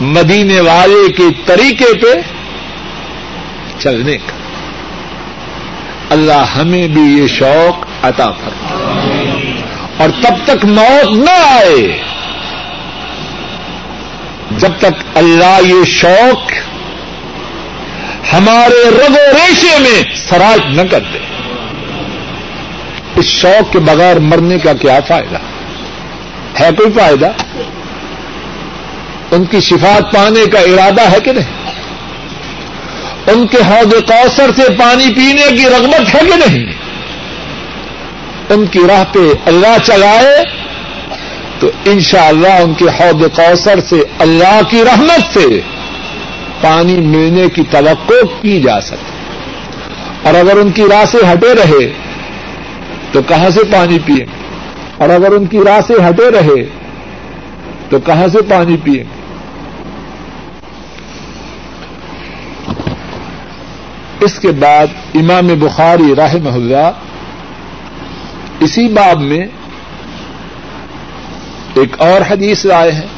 [0.00, 2.20] مدینے والے کے طریقے پہ
[3.78, 4.32] چلنے کا۔
[6.10, 8.50] اللہ ہمیں بھی یہ شوق عطا کر
[9.96, 11.98] اور تب تک موت نہ آئے۔
[14.50, 16.52] جب تک اللہ یہ شوق
[18.34, 21.18] ہمارے رگ و ریشے میں سراج نہ کر دے۔
[23.16, 25.38] اس شوق کے بغیر مرنے کا کیا فائدہ؟
[26.60, 27.30] ہے کوئی فائدہ؟
[29.34, 31.62] ان کی شفات پانے کا ارادہ ہے کہ نہیں؟
[33.26, 36.72] ان کے حوض کوثر سے پانی پینے کی رغبت ہے کہ نہیں؟
[38.50, 40.44] ان کی راہ پہ اللہ چلائے
[41.60, 45.60] تو انشاءاللہ اللہ ان کے حوض کوثر سے اللہ کی رحمت سے
[46.60, 49.12] پانی ملنے کی توقع کی جا سکتی
[50.22, 51.88] اور اگر ان کی راہ سے ہٹے رہے
[53.12, 54.26] تو کہاں سے پانی پیئیں؟
[54.98, 56.62] اور اگر ان کی راہ سے ہٹے رہے
[57.90, 59.23] تو کہاں سے پانی پیئیں؟
[64.24, 66.92] اس کے بعد امام بخاری راہ محلہ
[68.60, 69.46] اسی باب میں
[71.74, 73.08] ایک اور حدیث لائے ہیں۔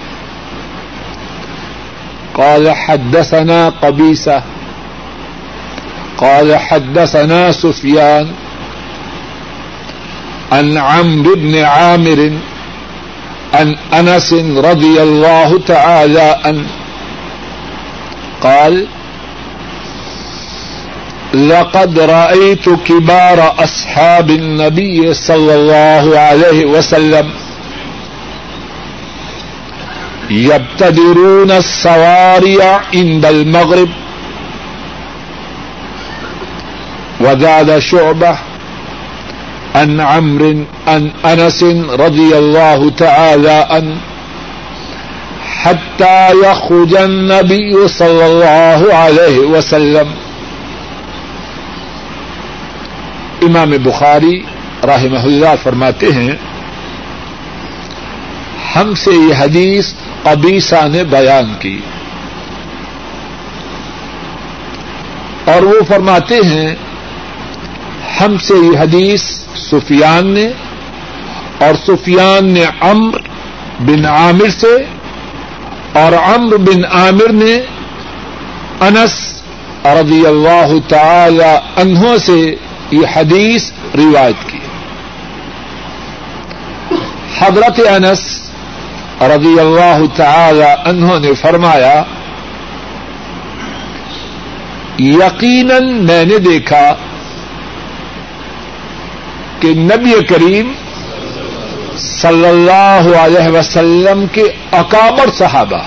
[2.33, 4.40] قال حدثنا قبیسہ
[6.16, 8.33] قال حدثنا سفیان،
[10.51, 12.21] عن عمرو بن عامر،
[13.53, 14.33] عن انس
[14.73, 16.66] رضي الله تعالى عنه
[18.40, 18.85] قال
[21.37, 27.31] لقد رأيت كبار أصحاب النبي صلى الله عليه وسلم
[30.31, 33.88] يبتدرون الصوارع عند المغرب
[37.20, 38.38] وزاد شعبه
[39.77, 40.42] ان عمر
[40.88, 41.62] ان انس
[42.01, 43.96] رضی اللہ تعالی ان
[45.62, 50.14] حتى يخرج النبي صلی اللہ علیہ وسلم
[53.46, 54.42] امام بخاری
[54.82, 56.32] رحمہ اللہ فرماتے ہیں،
[58.76, 61.80] ہم سے یہ حدیث قبیسہ نے بیان کی۔
[65.44, 66.74] اور وہ فرماتے ہیں،
[68.20, 69.22] ہم سے یہ حدیث
[69.56, 70.48] سفیان نے،
[71.59, 73.18] اور سفیان نے امر
[73.80, 74.76] بن عامر سے،
[75.92, 77.54] اور امر بن عامر نے
[78.80, 79.42] انس
[79.85, 82.54] رضی اللہ تعالی انہوں سے
[82.90, 84.59] یہ حدیث روایت کی۔
[87.38, 88.51] حضرت انس
[89.20, 92.03] رضی اللہ تعالی انہوں نے فرمایا،
[94.99, 96.94] یقیناً میں نے دیکھا
[99.61, 100.72] کہ نبی کریم
[101.99, 105.83] صلی اللہ علیہ وسلم کے اکابر صحابہ،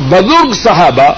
[0.00, 1.12] بزرگ صحابہ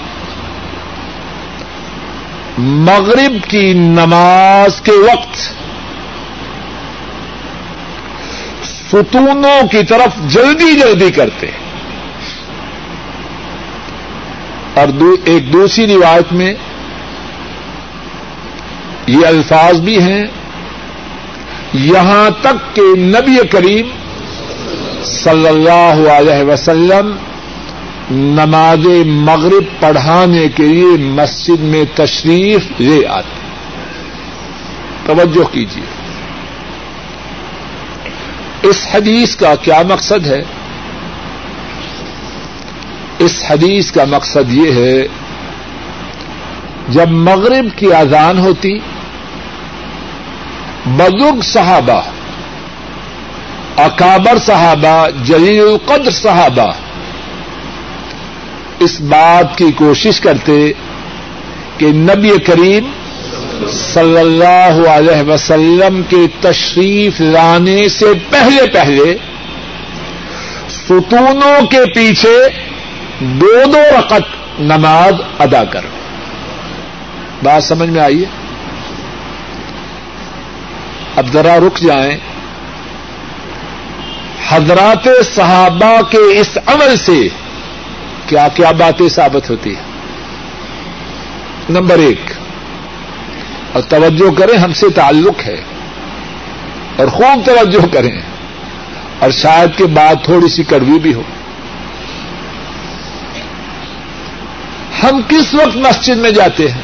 [2.57, 5.37] مغرب کی نماز کے وقت
[8.63, 11.47] ستونوں کی طرف جلدی جلدی کرتے
[14.73, 14.87] اور
[15.25, 16.53] ایک دوسری روایت میں
[19.07, 20.23] یہ الفاظ بھی ہیں،
[21.73, 23.89] یہاں تک کہ نبی کریم
[25.03, 27.11] صلی اللہ علیہ وسلم
[28.11, 33.41] نماز مغرب پڑھانے کے لیے مسجد میں تشریف لے آتے
[35.05, 35.83] توجہ کیجیے
[38.63, 40.43] اس حدیث کا کیا مقصد ہے؟
[43.19, 45.07] اس حدیث کا مقصد یہ ہے،
[46.89, 48.79] جب مغرب کی اذان ہوتی،
[50.85, 52.01] بزرگ صحابہ،
[53.77, 56.71] اکابر صحابہ، جلیل القدر صحابہ
[58.83, 60.71] اس بات کی کوشش کرتے
[61.77, 62.91] کہ نبی کریم
[63.71, 69.17] صلی اللہ علیہ وسلم کے تشریف لانے سے پہلے پہلے
[70.69, 72.37] ستونوں کے پیچھے
[73.19, 74.21] دو دو رقط
[74.59, 75.81] نماز ادا کر۔
[77.43, 78.25] بات سمجھ میں آئیے
[81.15, 82.17] اب ذرا رک جائیں۔
[84.49, 87.29] حضرات صحابہ کے اس عمل سے
[88.33, 89.83] کیا کیا باتیں ثابت ہوتی ہیں؟
[91.69, 92.31] نمبر ایک،
[93.73, 95.59] اور توجہ کریں، ہم سے تعلق ہے،
[96.97, 98.15] اور خوب توجہ کریں،
[99.19, 101.21] اور شاید کے بعد تھوڑی سی کڑوی بھی ہو۔
[105.03, 106.81] ہم کس وقت مسجد میں جاتے ہیں؟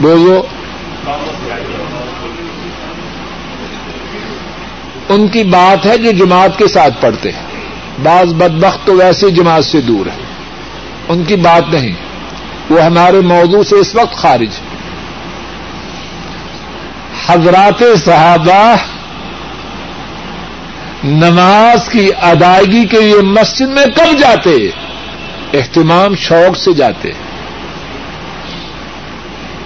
[0.00, 0.42] بولو
[5.08, 7.43] ان کی بات ہے جو جماعت کے ساتھ پڑھتے ہیں۔
[8.02, 10.24] بعض بدبخت تو ویسے جماعت سے دور ہے
[11.08, 11.92] ان کی بات نہیں،
[12.70, 14.74] وہ ہمارے موضوع سے اس وقت خارج ہے
[17.26, 18.74] حضرات صحابہ
[21.04, 24.50] نماز کی ادائیگی کے لیے مسجد میں کب جاتے؟
[25.54, 27.10] اہتمام شوق سے جاتے۔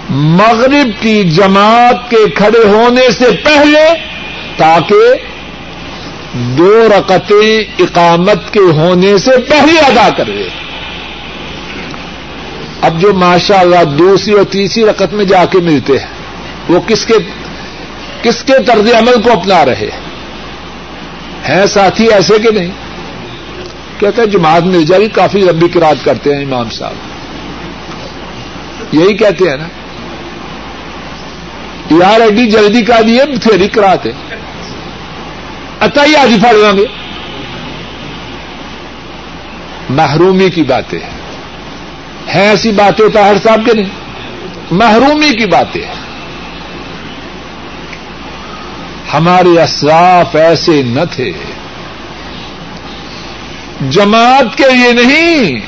[0.09, 3.93] مغرب کی جماعت کے کھڑے ہونے سے پہلے
[4.57, 5.28] تاکہ
[6.33, 10.47] دو رقطیں اقامت کے ہونے سے پہلے ادا کرے۔
[12.81, 16.07] اب جو ماشاء اللہ دوسری اور تیسری رقط میں جا کے ملتے ہیں،
[16.69, 17.13] وہ کس کے
[18.21, 22.71] کس کے طرز عمل کو اپنا رہے ہیں؟ ساتھی ایسے کہ نہیں؟
[23.97, 26.93] کہتے ہیں جماعت مل جائے گی، کافی لمبی کراط کرتے ہیں امام صاحب۔
[28.91, 29.67] یہی کہتے ہیں نا۔
[31.91, 34.07] یار ایڈی جلدی کا دیے تھیری کراط
[35.81, 36.85] ہے ہی آج پڑ لیں گے۔
[39.89, 41.19] محرومی کی باتیں ہیں۔
[42.39, 43.89] ایسی باتیں طاہر صاحب کے نہیں۔
[44.71, 45.81] محرومی کی باتیں
[49.13, 51.31] ہمارے اسراف ایسے نہ تھے۔
[53.89, 55.59] جماعت کے لیے نہیں۔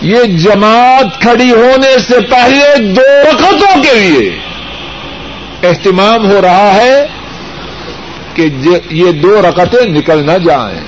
[0.00, 4.38] یہ جماعت کھڑی ہونے سے پہلے دو رقطوں کے لیے
[5.62, 7.06] اہتمام ہو رہا ہے۔
[8.34, 8.48] کہ
[8.90, 10.80] یہ دو رقطیں نکل نہ جائیں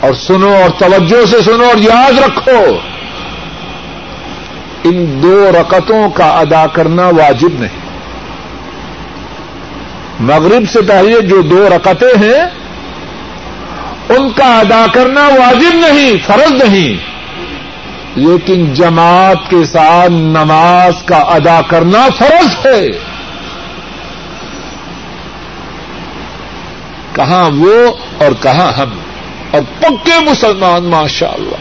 [0.00, 2.78] اور سنو اور توجہ سے سنو اور یاد رکھو۔
[4.84, 7.80] ان دو رقطوں کا ادا کرنا واجب نہیں۔
[10.20, 12.44] مغرب سے پہلے جو دو رقطیں ہیں،
[14.08, 16.96] ان کا ادا کرنا واجب نہیں، فرض نہیں۔
[18.14, 23.09] لیکن جماعت کے ساتھ نماز کا ادا کرنا فرض ہے۔
[27.20, 28.90] کہاں وہ اور کہاں ہم
[29.50, 31.56] اور پکے مسلمان ماشاء اللہ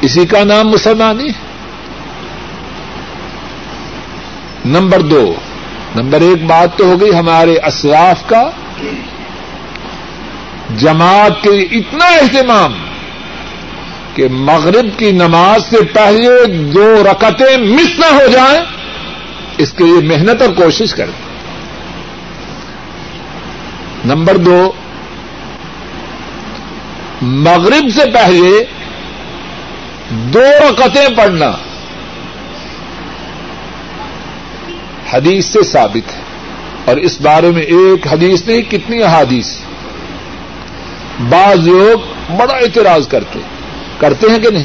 [0.00, 1.28] اسی کا نام مسلمانی
[4.64, 5.34] نمبر دو۔
[5.96, 8.50] نمبر ایک بات تو ہو گئی ہمارے اسراف کا۔
[10.76, 12.74] جماعت کے اتنا اہتمام
[14.14, 18.60] کہ مغرب کی نماز سے پہلے دو رکتیں مس نہ ہو جائیں،
[19.58, 21.25] اس کے لیے محنت اور کوشش کریں۔
[24.06, 24.72] نمبر دو،
[27.22, 28.64] مغرب سے پہلے
[30.10, 31.52] دو رکتیں پڑھنا۔
[35.12, 36.20] حدیث سے ثابت ہے۔
[36.84, 39.58] اور اس بارے میں ایک حدیث نہیں، کتنی احادیث۔
[41.28, 41.98] بعض لوگ
[42.36, 43.38] بڑا اعتراض کرتے
[43.98, 44.64] کرتے ہیں کہ نہیں؟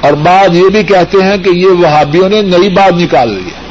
[0.00, 3.62] اور بعض یہ بھی کہتے ہیں کہ یہ وہابیوں نے نئی بات نکال لی ہے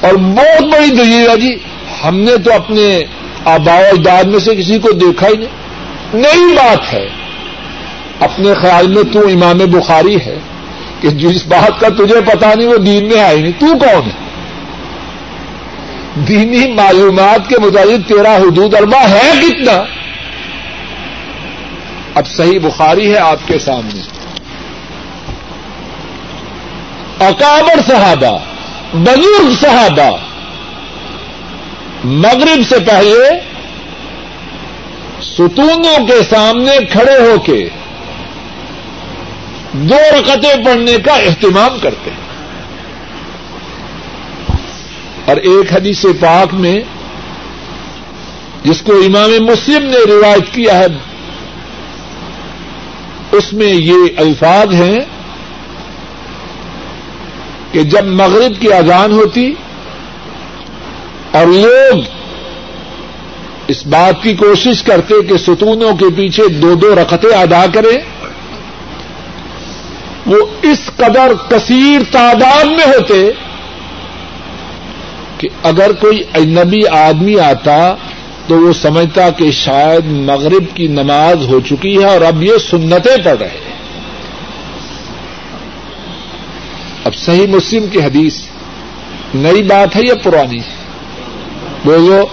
[0.00, 1.56] اور بہت بڑی دلیل ہے جی
[2.04, 3.04] ہم نے تو اپنے
[3.44, 5.48] آبا اجداد میں سے کسی کو دیکھا ہی نہیں۔
[6.14, 7.08] نئی بات ہے۔
[8.20, 10.38] اپنے خیال میں تو امام بخاری ہے
[11.00, 14.30] کہ جس بات کا تجھے پتا نہیں، وہ دین میں آئی نہیں۔ تو کون ہے؟
[16.14, 19.82] دینی معلومات کے مطابق تیرا حدود اربا ہے کتنا؟
[22.14, 24.00] اب صحیح بخاری ہے آپ کے سامنے۔
[27.26, 28.38] اکابر صحابہ۔
[28.94, 30.16] بزرگ صحابہ
[32.04, 33.40] مغرب سے پہلے
[35.22, 37.68] ستونوں کے سامنے کھڑے ہو کے
[39.72, 42.30] دو رکتیں پڑھنے کا اہتمام کرتے ہیں۔
[45.24, 46.80] اور ایک حدیث پاک میں
[48.64, 50.86] جس کو امام مسلم نے روایت کیا ہے،
[53.32, 55.00] اس میں یہ الفاظ ہیں
[57.72, 59.54] کہ جب مغرب کی اذان ہوتی
[61.32, 61.98] اور لوگ
[63.68, 67.98] اس بات کی کوشش کرتے کہ ستونوں کے پیچھے دو دو رقطیں ادا کریں،
[70.26, 73.30] وہ اس قدر کثیر تعداد میں ہوتے
[75.38, 77.94] کہ اگر کوئی اجنبی آدمی آتا
[78.46, 83.16] تو وہ سمجھتا کہ شاید مغرب کی نماز ہو چکی ہے اور اب یہ سنتیں
[83.24, 83.69] پڑھ رہے ہیں۔
[87.04, 88.40] اب صحیح مسلم کی حدیث
[89.34, 90.58] نئی بات ہے یا پرانی؟
[91.84, 92.26] بولو۔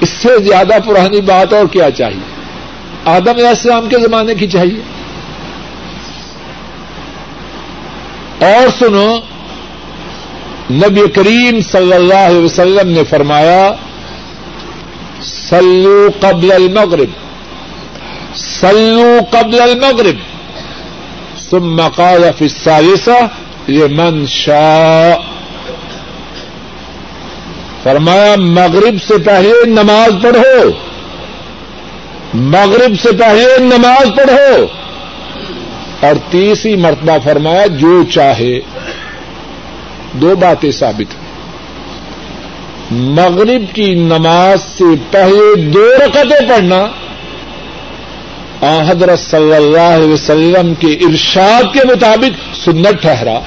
[0.00, 2.20] اس سے زیادہ پرانی بات اور کیا چاہیے؟
[3.04, 4.80] آدم علیہ السلام کے زمانے کی چاہیے۔
[8.44, 9.18] اور سنو،
[10.70, 13.72] نبی کریم صلی اللہ علیہ وسلم نے فرمایا
[15.22, 17.08] سلو قبل المغرب۔
[18.34, 20.27] سلو قبل المغرب۔
[21.50, 23.26] ثم قال في الثالثة
[23.68, 25.16] لمن شاء.
[27.82, 30.70] فرمایا، مغرب سے پہلے نماز پڑھو۔
[32.34, 34.66] مغرب سے پہلے نماز پڑھو۔
[36.06, 38.60] اور تیسری مرتبہ فرمایا، جو چاہے۔
[40.12, 41.28] دو باتیں ثابت ہیں۔
[42.90, 46.86] مغرب کی نماز سے پہلے دو رکعتیں پڑھنا۔
[48.62, 53.38] حضرت صلی اللہ علیہ وسلم کے ارشاد کے مطابق سنت ٹھہرا۔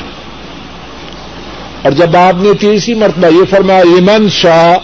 [1.82, 4.78] اور جب آپ نے تیسری مرتبہ یہ فرمایا ایمن شاہ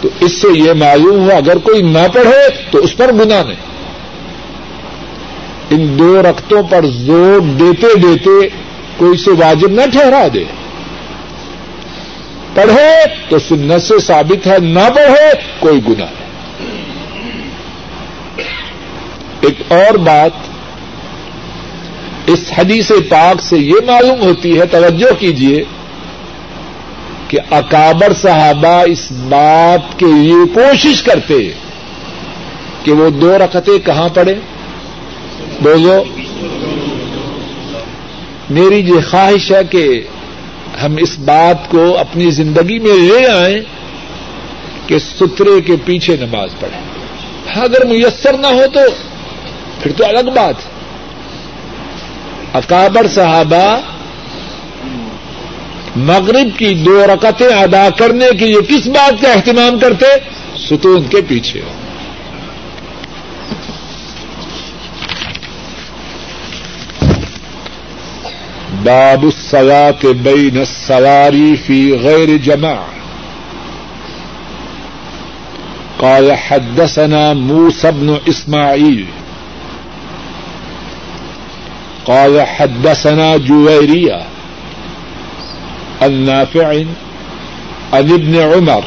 [0.00, 3.70] تو اس سے یہ معلوم ہوا، اگر کوئی نہ پڑھے تو اس پر گنا نہیں۔
[5.70, 8.48] ان دو رختوں پر زور دیتے دیتے
[8.96, 10.44] کوئی سے واجب نہ ٹھہرا دے۔
[12.54, 16.20] پڑھے تو سنت سے ثابت ہے، نہ پڑھے کوئی گنا ہے
[19.40, 20.30] ایک اور بات
[22.26, 25.64] اس حدیث پاک سے یہ معلوم ہوتی ہے، توجہ کیجیے
[27.28, 31.50] کہ اکابر صحابہ اس بات کے لیے کوشش کرتے
[32.84, 34.34] کہ وہ دو رکعتیں کہاں پڑے
[35.62, 36.04] بولو۔
[38.50, 40.02] میری یہ خواہش ہے کہ
[40.82, 43.60] ہم اس بات کو اپنی زندگی میں لے آئیں
[44.86, 46.80] کہ سترے کے پیچھے نماز پڑھیں۔
[47.62, 48.80] اگر میسر نہ ہو تو
[49.82, 50.54] پھر تو الگ بات
[52.52, 53.80] اکابر صحابہ
[55.96, 60.06] مغرب کی دو رکتیں ادا کرنے کے لیے کس بات کا اہتمام کرتے؟
[60.58, 61.72] ستون کے پیچھے۔ ہو
[68.84, 72.88] باب الصلاة بين السواري في غير جماعة
[75.96, 79.04] قال حدثنا موسى بن إسماعيل
[82.06, 84.22] قال حدثنا جويرية
[86.02, 86.68] النافع
[87.92, 88.84] عن ابن عمر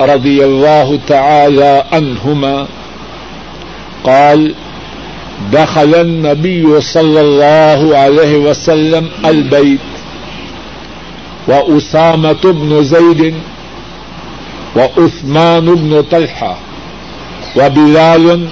[0.00, 2.66] رضي الله تعالى عنهما
[4.04, 4.54] قال
[5.52, 9.80] دخل النبي صلى الله عليه وسلم البيت،
[11.48, 13.34] وأسامة بن زيد،
[14.76, 16.58] وعثمان بن طلحة،
[17.56, 18.48] وبلال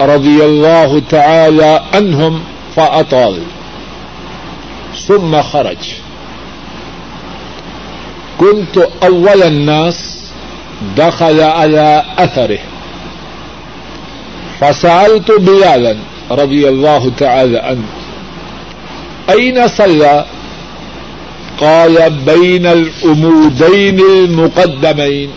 [0.00, 2.40] رضي الله تعالى عنهم
[2.76, 3.38] فأطال
[5.06, 5.94] ثم خرج.
[8.38, 10.18] كنت أول الناس
[10.96, 12.58] دخل على أثره
[14.60, 15.96] فسألت بلالا
[16.30, 17.86] رضي الله تعالى عنه.
[19.30, 20.24] أين صلى؟
[21.58, 25.30] قال بين الأمودين المقدمين.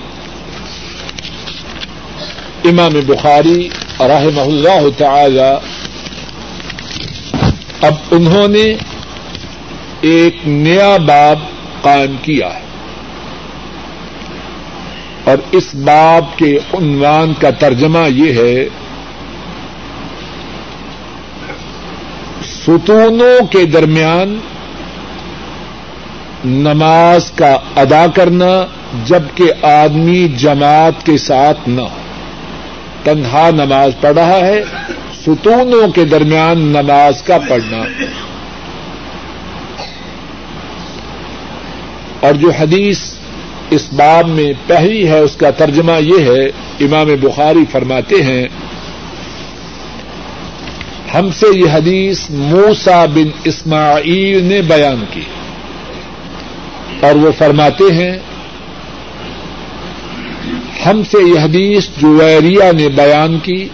[2.66, 3.70] امام بخاری
[4.00, 5.79] رحمہ اللہ تعالی
[7.82, 8.74] اب انہوں نے
[10.02, 11.40] ایک نیا باب
[11.82, 12.62] قائم کیا ہے۔
[15.24, 18.66] اور اس باب کے عنوان کا ترجمہ یہ ہے،
[22.44, 24.40] ستونوں کے درمیان
[26.46, 28.66] نماز کا ادا کرنا
[29.06, 31.98] جبکہ آدمی جماعت کے ساتھ نہ ہو۔
[33.04, 34.64] تنہا نماز پڑھ رہا ہے
[35.22, 37.78] ستونوں کے درمیان نماز کا پڑھنا۔
[42.20, 43.00] اور جو حدیث
[43.70, 46.46] اس باب میں پہلی ہے، اس کا ترجمہ یہ ہے،
[46.80, 48.48] امام بخاری فرماتے ہیں،
[51.14, 55.24] ہم سے یہ حدیث موسا بن اسماعیل نے بیان کی۔
[57.00, 58.20] اور وہ فرماتے ہیں،
[60.86, 63.68] ہم سے یہ حدیث جویریا نے بیان کی۔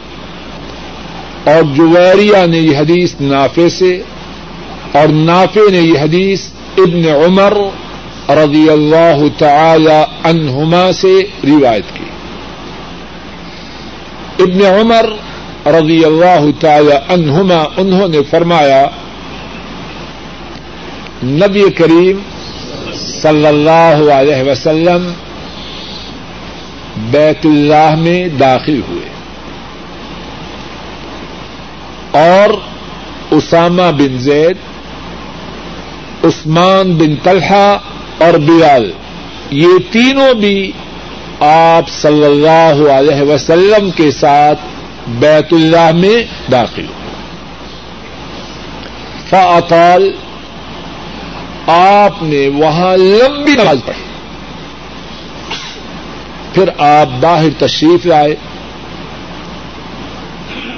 [1.46, 4.02] اور جویریا نے یہ حدیث نافے سے
[4.91, 6.41] اور نافے نے یہ حدیث
[6.78, 7.58] ابن عمر
[8.30, 12.06] رضی اللہ تعالی عنہما سے روایت کی۔
[14.43, 15.06] ابن عمر
[15.66, 18.86] رضی اللہ تعالی عنہما، انہوں نے فرمایا،
[21.24, 22.20] نبی کریم
[23.22, 25.12] صلی اللہ علیہ وسلم
[27.12, 29.14] بیت اللہ میں داخل ہوئے۔
[32.16, 32.53] اور
[33.32, 34.57] اسامہ بن زید،
[36.24, 37.78] عثمان بن طلحہ
[38.18, 38.91] اور بلال
[39.49, 40.72] یہ تینوں بھی
[41.39, 44.59] آپ صلی اللہ علیہ وسلم کے ساتھ
[45.07, 47.05] بیت اللہ میں داخل ہوئے۔
[49.30, 50.11] فاطال،
[51.68, 54.03] آپ نے وہاں لمبی نماز پڑھی۔
[56.53, 58.36] پھر آپ باہر تشریف لائے۔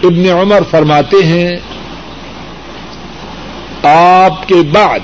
[0.07, 1.57] ابن عمر فرماتے ہیں،
[3.83, 4.99] آپ کے بعد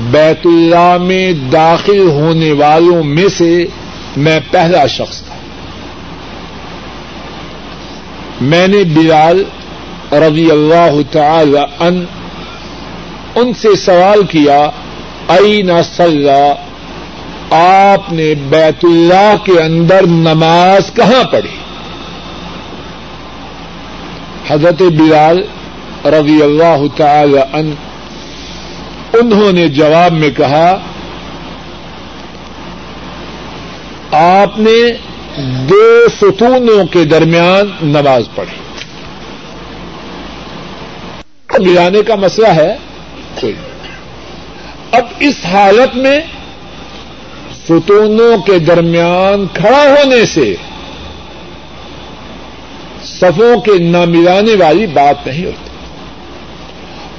[0.00, 3.64] بیت اللہ میں داخل ہونے والوں میں سے
[4.16, 5.34] میں پہلا شخص تھا۔
[8.40, 9.44] میں نے بلال
[10.12, 12.04] رضی اللہ تعالی ان
[13.34, 14.70] ان سے سوال کیا
[15.28, 15.80] ائی نہ
[17.50, 21.59] آپ نے بیت اللہ کے اندر نماز کہاں پڑھی؟
[24.50, 25.38] حضرت بلال
[26.04, 27.74] رضی اللہ تعالی ان
[29.12, 30.78] انہوں نے جواب میں کہا
[34.12, 34.92] آپ نے
[35.42, 38.60] دو ستونوں کے درمیان نماز پڑھی۔
[41.58, 42.76] ملانے کا مسئلہ ہے۔
[43.40, 43.54] کوئی
[44.92, 46.20] اب اس حالت میں
[47.68, 50.54] ستونوں کے درمیان کھڑا ہونے سے
[53.20, 55.70] صفوں کے نہ ملانے والی بات نہیں ہوتی۔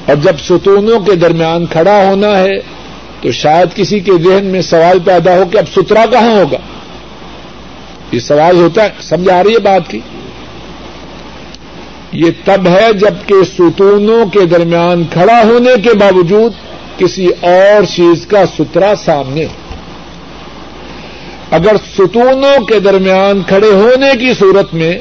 [0.05, 2.59] اور جب ستونوں کے درمیان کھڑا ہونا ہے،
[3.21, 6.57] تو شاید کسی کے ذہن میں سوال پیدا ہو کہ اب سترا کہاں ہوگا؟
[8.11, 9.99] یہ سوال ہوتا ہے، سمجھ آ رہی ہے بات کی؟
[12.11, 16.51] یہ تب ہے جبکہ ستونوں کے درمیان کھڑا ہونے کے باوجود
[16.97, 19.49] کسی اور چیز کا سترا سامنے ہو۔
[21.51, 24.99] اگر ستونوں کے درمیان کھڑے ہونے کی صورت میں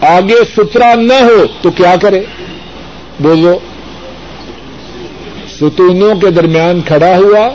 [0.00, 2.20] آگے سترا نہ ہو تو کیا کرے؟
[3.20, 3.58] بولو
[5.60, 7.48] ستونوں کے درمیان کھڑا ہوا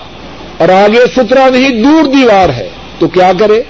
[0.58, 2.70] اور آگے سترا نہیں، دور دیوار ہے،
[3.00, 3.64] تو کیا کرے؟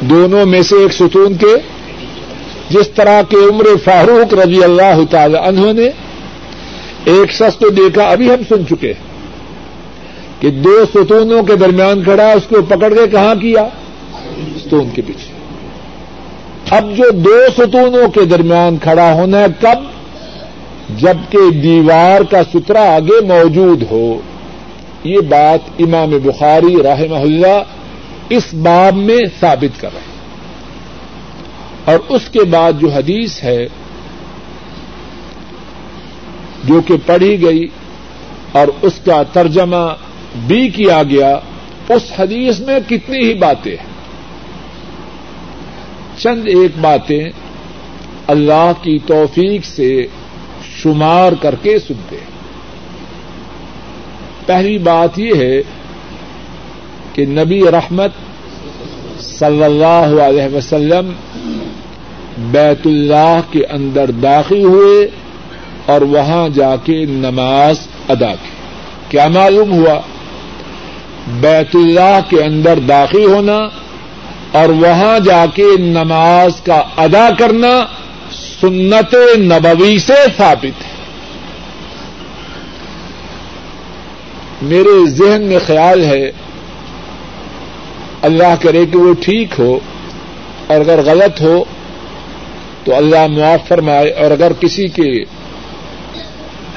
[0.00, 1.56] دونوں میں سے ایک ستون کے،
[2.70, 5.90] جس طرح کے عمر فاروق رضی اللہ تعالی عنہ نے
[7.04, 8.92] ایک شخص کو دیکھا، ابھی ہم سن چکے
[10.40, 13.68] کہ دو ستونوں کے درمیان کھڑا، اس کو پکڑ کے کہاں کیا؟
[14.60, 15.35] ستون کے پیچھے۔
[16.70, 19.78] اب جو دو ستونوں کے درمیان کھڑا ہونا ہے، کب؟
[20.98, 24.20] جبکہ دیوار کا سترا آگے موجود ہو۔
[25.04, 27.62] یہ بات امام بخاری رحمہ اللہ
[28.28, 30.16] اس باب میں ثابت کر رہے ہیں۔
[31.84, 33.66] اور اس کے بعد جو حدیث ہے،
[36.64, 37.66] جو کہ پڑھی گئی
[38.52, 39.94] اور اس کا ترجمہ
[40.46, 41.38] بھی کیا گیا،
[41.88, 43.95] اس حدیث میں کتنی ہی باتیں ہیں۔
[46.16, 47.24] چند ایک باتیں
[48.26, 50.06] اللہ کی توفیق سے
[50.82, 52.36] شمار کر کے سنتے ہیں۔
[54.46, 55.62] پہلی بات یہ ہے
[57.12, 58.10] کہ نبی رحمت
[59.18, 61.12] صلی اللہ علیہ وسلم
[62.38, 65.08] بیت اللہ کے اندر داخل ہوئے
[65.86, 67.76] اور وہاں جا کے نماز
[68.08, 68.48] ادا کی۔
[69.08, 70.00] کیا معلوم ہوا؟
[71.40, 73.68] بیت اللہ کے اندر داخل ہونا
[74.56, 77.74] اور وہاں جا کے نماز کا ادا کرنا
[78.60, 80.94] سنت نبوی سے ثابت ہے۔
[84.62, 86.30] میرے ذہن میں خیال ہے،
[88.22, 89.78] اللہ کرے کہ وہ ٹھیک ہو
[90.66, 91.64] اور اگر غلط ہو
[92.84, 95.10] تو اللہ معاف فرمائے، اور اگر کسی کے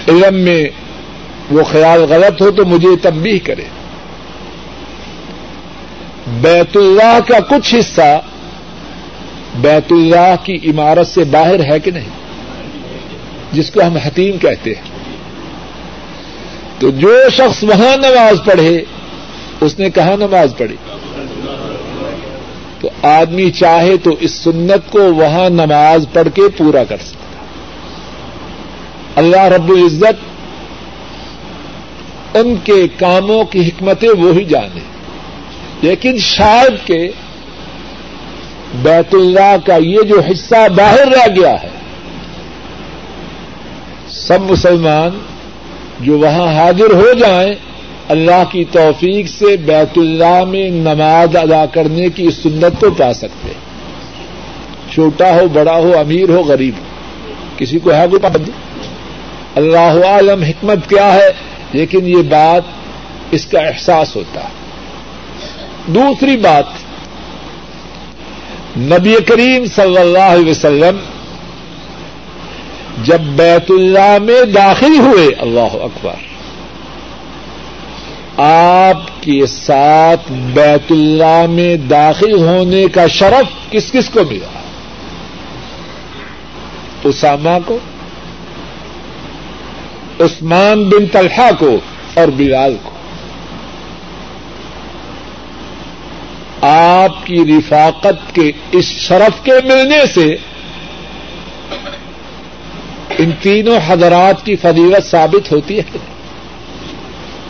[0.08, 0.64] علم میں
[1.52, 3.68] وہ خیال غلط ہو تو مجھے تبدیح کرے۔
[6.32, 8.22] بیت اللہ کا کچھ حصہ
[9.56, 12.10] بیت اللہ کی عمارت سے باہر ہے کہ نہیں؟
[13.52, 15.00] جس کو ہم حتیم کہتے ہیں۔
[16.80, 18.84] تو جو شخص وہاں نماز پڑھے،
[19.62, 20.76] اس نے کہاں نماز پڑھی؟
[22.80, 27.44] تو آدمی چاہے تو اس سنت کو وہاں نماز پڑھ کے پورا کر سکتا
[29.16, 30.30] اللہ رب العزت
[32.36, 34.99] ان کے کاموں کی حکمتیں وہی جانے۔
[35.82, 37.12] لیکن شاید کہ
[38.82, 41.70] بیت اللہ کا یہ جو حصہ باہر رہ گیا ہے،
[44.10, 45.10] سب مسلمان
[46.00, 47.56] جو وہاں حاضر ہو جائیں،
[48.10, 53.52] اللہ کی توفیق سے بیت اللہ میں نماز ادا کرنے کی سنت کو پا سکتے
[54.94, 56.84] چھوٹا ہو، بڑا ہو، امیر ہو، غریب ہو،
[57.58, 58.52] کسی کو ہے کوئی پابندی؟
[59.56, 61.30] اللہ عالم، حکمت کیا ہے؟
[61.74, 62.62] لیکن یہ بات
[63.32, 64.59] اس کا احساس ہوتا ہے۔
[65.88, 66.66] دوسری بات
[68.78, 70.98] نبی کریم صلی اللہ علیہ وسلم
[73.04, 76.14] جب بیت اللہ میں داخل ہوئے، اللہ اکبر،
[78.38, 84.60] آپ کے ساتھ بیت اللہ میں داخل ہونے کا شرف کس کس کو ملا؟
[87.04, 87.78] اسامہ کو،
[90.20, 91.78] عثمان بن طلحہ کو
[92.14, 92.89] اور بلال کو۔
[96.62, 100.36] آپ کی رفاقت کے اس شرف کے ملنے سے
[103.18, 105.98] ان تینوں حضرات کی فضیلت ثابت ہوتی ہے۔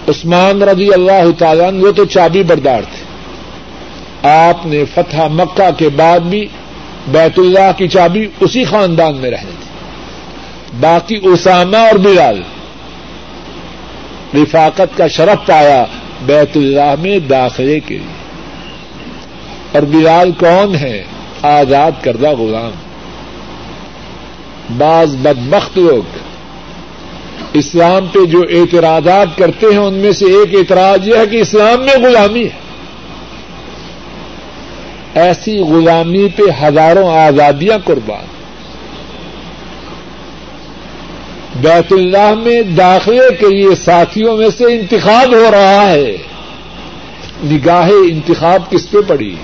[0.07, 3.09] عثمان رضی اللہ تعالیٰ وہ تو چابی بردار تھے۔
[4.29, 6.47] آپ نے فتح مکہ کے بعد بھی
[7.07, 9.69] بیت اللہ کی چابی اسی خاندان میں رہنے تھی
[10.79, 12.41] باقی اسامہ اور بلال
[14.33, 15.85] رفاقت کا شرف پایا
[16.21, 18.18] بیت اللہ میں داخلے کے لیے۔
[19.71, 21.03] اور بلال کون ہے؟
[21.41, 22.71] آزاد کردہ غلام۔
[24.77, 26.17] بعض بدبخت لوگ۔
[27.53, 31.79] اسلام پہ جو اعتراضات کرتے ہیں، ان میں سے ایک اعتراض یہ ہے کہ اسلام
[31.85, 32.69] میں غلامی ہے۔
[35.13, 38.25] ایسی غلامی پہ ہزاروں آزادیاں قربان۔
[41.61, 46.17] بیت اللہ میں داخلے کے لیے ساتھیوں میں سے انتخاب ہو رہا ہے۔
[47.43, 49.35] نگاہ انتخاب کس پہ پڑی؟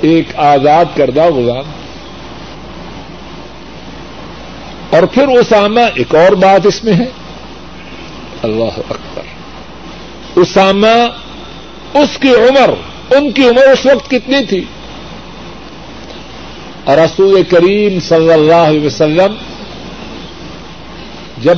[0.00, 1.64] ایک آزاد کردہ غلام۔
[4.90, 7.06] اور پھر اسامہ، ایک اور بات اس میں ہے۔
[8.42, 9.22] اللہ اکبر۔
[10.36, 11.06] اسامہ،
[11.94, 12.70] اس کی عمر،
[13.10, 14.64] ان کی عمر اس وقت کتنی تھی؟
[16.84, 19.34] اور رسول کریم صلی اللہ علیہ وسلم،
[21.38, 21.56] جب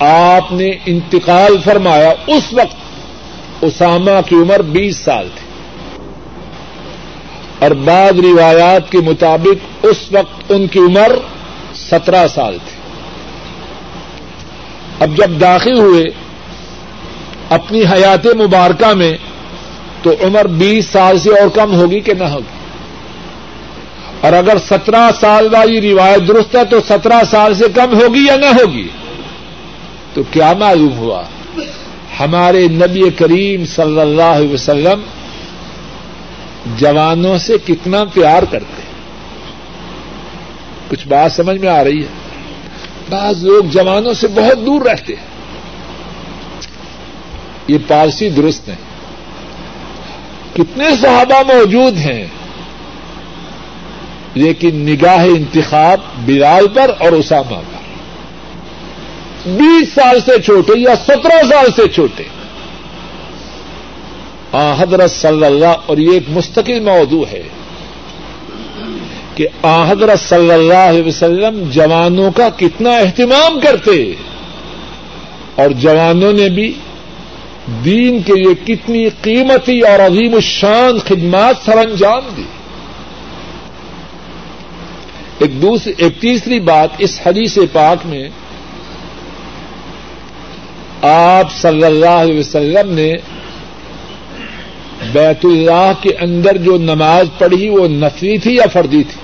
[0.00, 2.76] آپ نے انتقال فرمایا، اس وقت
[3.60, 5.47] اسامہ کی عمر بیس سال تھی۔
[7.58, 11.12] اور بعض روایات کے مطابق اس وقت ان کی عمر
[11.74, 12.78] سترہ سال تھی۔
[15.00, 16.04] اب جب داخل ہوئے
[17.50, 19.16] اپنی حیات مبارکہ میں
[20.02, 22.58] تو عمر بیس سال سے اور کم ہوگی کہ نہ ہوگی؟
[24.20, 28.36] اور اگر سترہ سال والی روایت درست ہے تو سترہ سال سے کم ہوگی یا
[28.36, 28.88] نہ ہوگی؟
[30.14, 31.22] تو کیا معلوم ہوا؟
[32.20, 35.00] ہمارے نبی کریم صلی اللہ علیہ وسلم
[36.76, 38.82] جوانوں سے کتنا پیار کرتے
[40.88, 42.08] کچھ بات سمجھ میں آ رہی ہے۔
[43.10, 45.26] بعض لوگ جوانوں سے بہت دور رہتے ہیں۔
[47.68, 48.74] یہ پالسی درست ہے
[50.54, 52.26] کتنے صحابہ موجود ہیں۔
[54.34, 57.78] لیکن نگاہ انتخاب بلال پر اور اسامہ پر۔
[59.48, 62.22] بیس سال سے چھوٹے یا سترہ سال سے چھوٹے۔
[64.54, 67.42] حضرت صلی اللہ، اور یہ ایک مستقل موضوع ہے
[69.34, 69.46] کہ
[69.88, 73.92] حضرت صلی اللہ علیہ وسلم جوانوں کا کتنا اہتمام کرتے
[75.54, 76.72] اور جوانوں نے بھی
[77.84, 82.46] دین کے لیے کتنی قیمتی اور عظیم الشان خدمات سر انجام دی۔
[85.38, 88.28] ایک دوسری ایک تیسری بات اس حدیث پاک میں
[91.02, 93.12] آپ صلی اللہ علیہ وسلم نے
[95.12, 99.20] بیت اللہ کے اندر جو نماز پڑھی وہ نفری تھی یا فردی تھی؟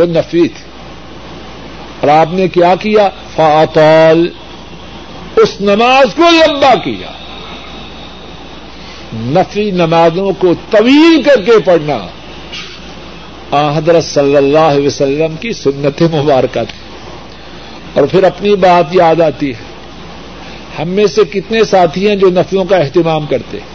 [0.00, 0.64] وہ نفی تھی۔
[2.00, 4.28] اور آپ نے کیا کیا؟ فاطول
[5.36, 7.12] اس نماز کو لمبا کیا۔
[9.14, 11.98] نفی نمازوں کو طویل کر کے پڑھنا۔
[13.76, 16.78] حضرت صلی اللہ علیہ وسلم کی سنت مبارکہ تھی۔
[17.94, 19.62] اور پھر اپنی بات یاد آتی ہے۔
[20.82, 23.73] ہم میں سے کتنے ساتھی ہیں جو نفلوں کا اہتمام کرتے ہیں؟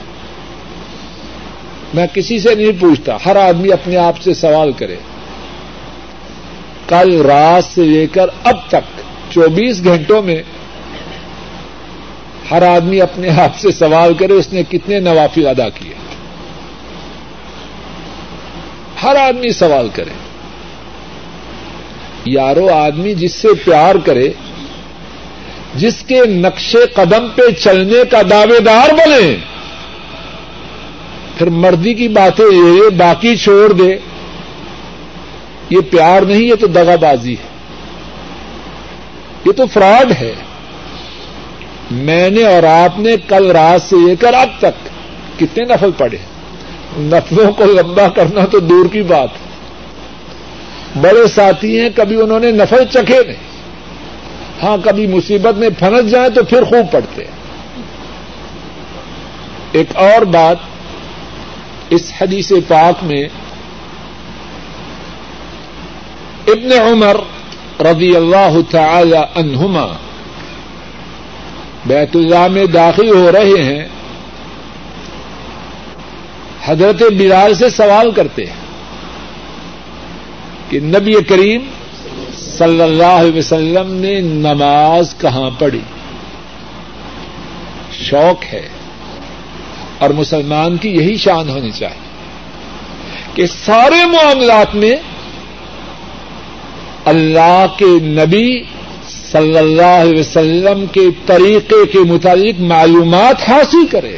[1.93, 4.95] میں کسی سے نہیں پوچھتا، ہر آدمی اپنے آپ سے سوال کرے۔
[6.87, 10.43] کل رات سے لے کر اب تک، چوبیس گھنٹوں میں
[12.51, 15.93] ہر آدمی اپنے آپ سے سوال کرے، اس نے کتنے نوافل ادا کیے۔
[19.03, 20.11] ہر آدمی سوال کرے۔
[22.25, 24.29] یارو، آدمی جس سے پیار کرے،
[25.75, 29.35] جس کے نقش قدم پہ چلنے کا دعوے دار بنے۔
[31.39, 33.97] پھر مردی کی باتیں یہ باقی چھوڑ دے۔
[35.69, 37.47] یہ پیار نہیں، یہ تو دگا بازی ہے۔
[39.45, 40.33] یہ تو فراڈ ہے۔
[41.91, 44.89] میں نے اور آپ نے کل رات سے لے کر اب تک
[45.39, 46.17] کتنے نفل پڑے
[46.97, 49.49] نفلوں کو لمبا کرنا تو دور کی بات۔ ہے
[51.01, 53.49] بڑے ساتھی ہیں، کبھی انہوں نے نفل چکھے نہیں
[54.63, 57.31] ہاں کبھی مصیبت میں پھنس جائیں تو پھر خوب پڑتے ہیں
[59.71, 60.57] ایک اور بات
[61.89, 63.27] اس حدیث پاک میں
[66.47, 67.17] ابن عمر
[67.81, 69.87] رضی اللہ تعالی عنہما
[71.85, 73.87] بیت اللہ میں داخل ہو رہے ہیں،
[76.63, 78.59] حضرت بلال سے سوال کرتے ہیں
[80.69, 81.61] کہ نبی کریم
[82.37, 85.81] صلی اللہ علیہ وسلم نے نماز کہاں پڑھی؟
[87.91, 88.67] شوق ہے۔
[89.99, 92.09] اور مسلمان کی یہی شان ہونی چاہیے
[93.33, 94.95] کہ سارے معاملات میں
[97.05, 98.63] اللہ کے نبی
[99.31, 104.17] صلی اللہ علیہ وسلم کے طریقے کے متعلق معلومات حاصل کرے۔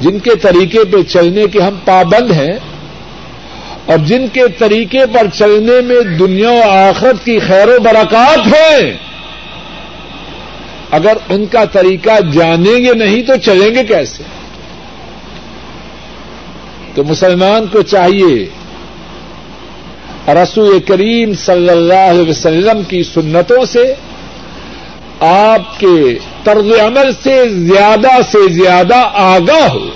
[0.00, 2.58] جن کے طریقے پہ چلنے کے ہم پابند ہیں
[3.86, 8.96] اور جن کے طریقے پر چلنے میں دنیا و آخرت کی خیر و برکات ہے۔
[10.90, 14.22] اگر ان کا طریقہ جانیں گے نہیں تو چلیں گے کیسے؟
[16.94, 18.48] تو مسلمان کو چاہیے
[20.28, 23.94] رسول کریم صلی اللہ علیہ وسلم کی سنتوں سے،
[25.20, 29.88] آپ کے طرز عمل سے زیادہ سے زیادہ آگاہ ہو۔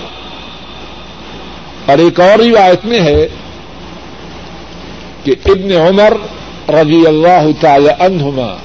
[1.86, 3.28] اور ایک اور روایت میں ہے
[5.24, 6.12] کہ ابن عمر
[6.74, 8.56] رضی اللہ تعالی عنہما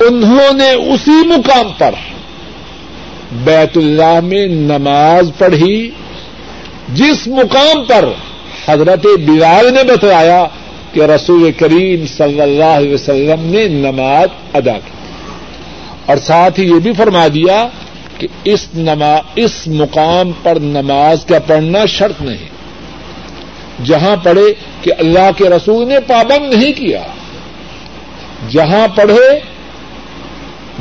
[0.00, 1.90] انہوں نے اسی مقام پر
[3.32, 5.90] بیت اللہ میں نماز پڑھی،
[6.88, 8.04] جس مقام پر
[8.68, 10.46] حضرت بلال نے بتایا
[10.92, 14.90] کہ رسول کریم صلی اللہ علیہ وسلم نے نماز ادا کی۔
[16.06, 17.68] اور ساتھ ہی یہ بھی فرما دیا
[18.18, 18.68] کہ اس
[19.34, 22.48] اس مقام پر نماز کا پڑھنا شرط نہیں۔
[23.84, 27.02] جہاں پڑھے کہ اللہ کے رسول نے پابند نہیں کیا،
[28.50, 29.53] جہاں پڑھے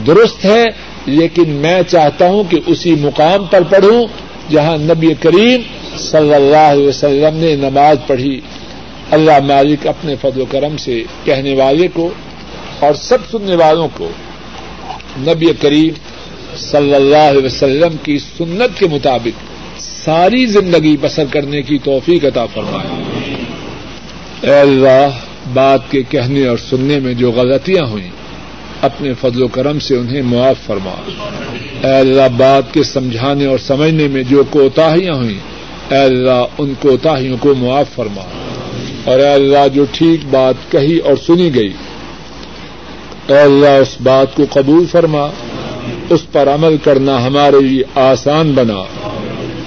[0.08, 0.64] درست ہے،
[1.06, 4.06] لیکن میں چاہتا ہوں کہ اسی مقام پر پڑھوں
[4.52, 5.62] جہاں نبی کریم
[5.98, 8.42] صلی اللہ علیہ وسلم نے نماز پڑھی۔
[9.12, 12.10] اللہ مالک اپنے فضل و کرم سے کہنے والے کو
[12.80, 14.10] اور سب سننے والوں کو
[15.20, 15.94] نبی کریم
[16.58, 19.42] صلی اللہ علیہ وسلم کی سنت کے مطابق
[19.80, 22.90] ساری زندگی بسر کرنے کی توفیق عطا فرمائے۔
[24.42, 25.08] اے اللہ،
[25.54, 28.10] بات کے کہنے اور سننے میں جو غلطیاں ہوئیں
[28.84, 31.12] اپنے فضل و کرم سے انہیں معاف فرما۔
[31.88, 35.40] اے اللہ، بات کے سمجھانے اور سمجھنے میں جو کوتاہیاں ہوئیں،
[35.90, 38.22] اے اللہ، ان کوتاہیوں کو معاف فرما۔
[39.06, 41.72] اور اے اللہ، جو ٹھیک بات کہی اور سنی گئی،
[43.28, 45.28] اے اللہ، اس بات کو قبول فرما۔
[46.10, 48.84] اس پر عمل کرنا ہمارے لیے آسان بنا۔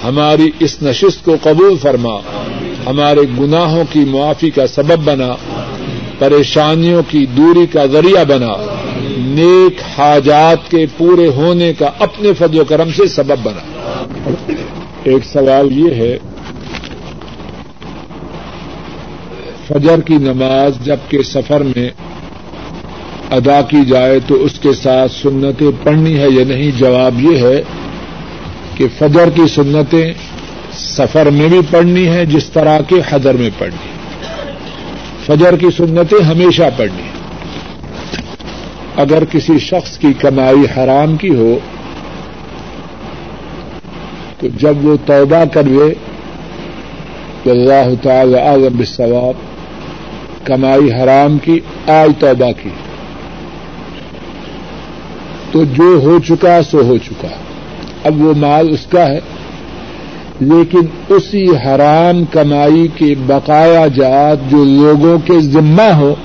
[0.03, 2.19] ہماری اس نشست کو قبول فرما۔
[2.85, 5.35] ہمارے گناہوں کی معافی کا سبب بنا۔
[6.19, 8.76] پریشانیوں کی دوری کا ذریعہ بنا۔
[9.17, 13.61] نیک حاجات کے پورے ہونے کا اپنے فضل و کرم سے سبب بنا۔
[15.03, 16.17] ایک سوال یہ ہے،
[19.67, 21.89] فجر کی نماز جبکہ سفر میں
[23.31, 27.61] ادا کی جائے تو اس کے ساتھ سنتیں پڑھنی ہے یا نہیں؟ جواب یہ ہے
[28.75, 30.13] کہ فجر کی سنتیں
[30.77, 33.91] سفر میں بھی پڑھنی ہے جس طرح کے حضر میں پڑھنی
[35.25, 37.09] فجر کی سنتیں ہمیشہ پڑھنی
[38.97, 41.59] اگر کسی شخص کی کمائی حرام کی ہو،
[44.39, 45.93] تو جب وہ توبہ کروے،
[47.43, 49.33] تو اللہ تعالی اعظم ثواب
[50.45, 52.69] کمائی حرام کی، آج توبہ کی۔
[55.51, 57.27] تو جو ہو چکا، سو ہو چکا۔
[58.03, 59.19] اب وہ مال اس کا ہے،
[60.39, 66.15] لیکن اسی حرام کمائی کے بقایا جات جو لوگوں کے ذمہ ہو،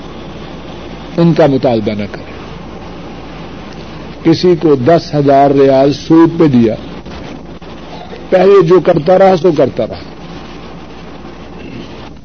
[1.17, 2.32] ان کا مطالبہ نہ کرے۔
[4.23, 6.75] کسی کو دس ہزار ریال سود پہ دیا۔
[8.29, 9.99] پہلے جو کرتا رہا، سو کرتا رہا۔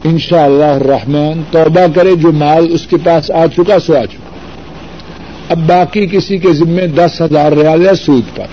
[0.05, 4.05] ان شاء اللہ رحمان توبہ کرے، جو مال اس کے پاس آ چکا، سو آ
[4.05, 4.29] چکا۔
[5.49, 8.45] اب باقی کسی کے ذمے دس ہزار ریال ہے سود پر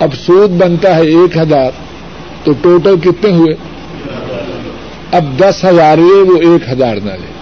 [0.00, 1.70] اب سود بنتا ہے ایک ہزار،
[2.44, 3.54] تو ٹوٹل کتنے ہوئے؟
[5.12, 7.41] اب دس ہزار ہوئے وہ ایک ہزار نہ لے۔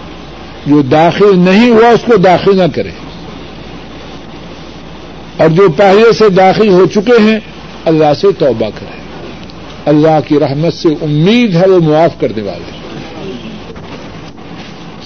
[0.65, 2.89] جو داخل نہیں ہوا اس کو داخل نہ کرے۔
[5.37, 7.39] اور جو پہلے سے داخل ہو چکے ہیں،
[7.85, 9.01] اللہ سے توبہ کرے
[9.85, 12.81] اللہ کی رحمت سے امید ہے، وہ معاف کرنے والے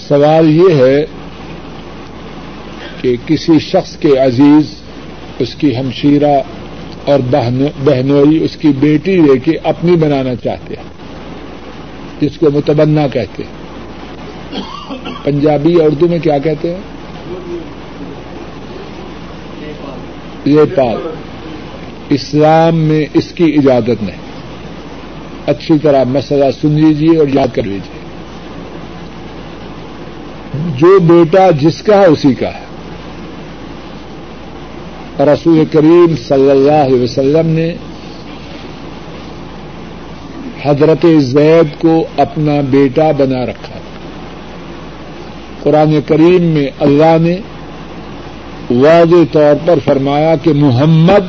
[0.08, 1.06] سوال یہ ہے
[3.02, 4.76] کہ کسی شخص کے عزیز،
[5.40, 6.42] اس کی ہمشیرہ
[7.06, 7.20] اور
[7.84, 10.84] بہنوئی، اس کی بیٹی لے کے اپنی بنانا چاہتے ہیں،
[12.22, 13.55] جس کو متبنا کہتے ہیں۔
[15.24, 16.82] پنجابی اردو میں کیا کہتے ہیں؟
[20.46, 20.98] یہ پال۔
[22.10, 24.18] اسلام میں اس کی اجازت نہیں۔
[25.46, 28.06] اچھی طرح مسئلہ سن لیجیے اور یاد کر لیجیے۔
[30.78, 32.66] جو بیٹا جس کا ہے اسی کا ہے۔
[35.20, 37.76] رسول کریم صلی اللہ علیہ وسلم نے
[40.64, 43.75] حضرت زید کو اپنا بیٹا بنا رکھا۔
[45.66, 47.38] قرآن کریم میں اللہ نے
[48.70, 51.26] واضح طور پر فرمایا کہ محمد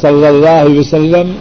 [0.00, 1.32] صلی اللہ علیہ وسلم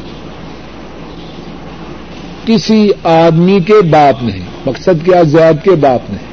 [2.46, 6.28] کسی آدمی کے باپ نہیں، مقصد کیا؟ زید کے باپ نہیں۔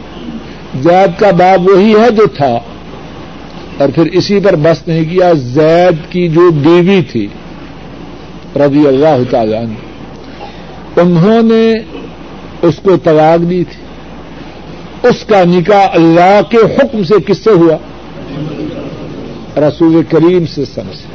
[0.82, 2.58] زید کا باپ وہی ہے جو تھا۔
[3.78, 7.26] اور پھر اسی پر بس نہیں کیا، زید کی جو بیوی تھی،
[8.56, 9.56] رضی اللہ تعالی
[10.96, 11.72] انہوں نے
[12.62, 13.85] اس کو طلاق دی تھی۔
[15.02, 17.76] اس کا نکاح اللہ کے حکم سے کس سے ہوا؟
[19.60, 21.06] رسول کریم سے سمجھ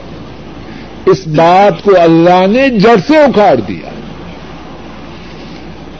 [1.05, 3.89] اس بات کو اللہ نے جڑ سے اکھاڑ دیا۔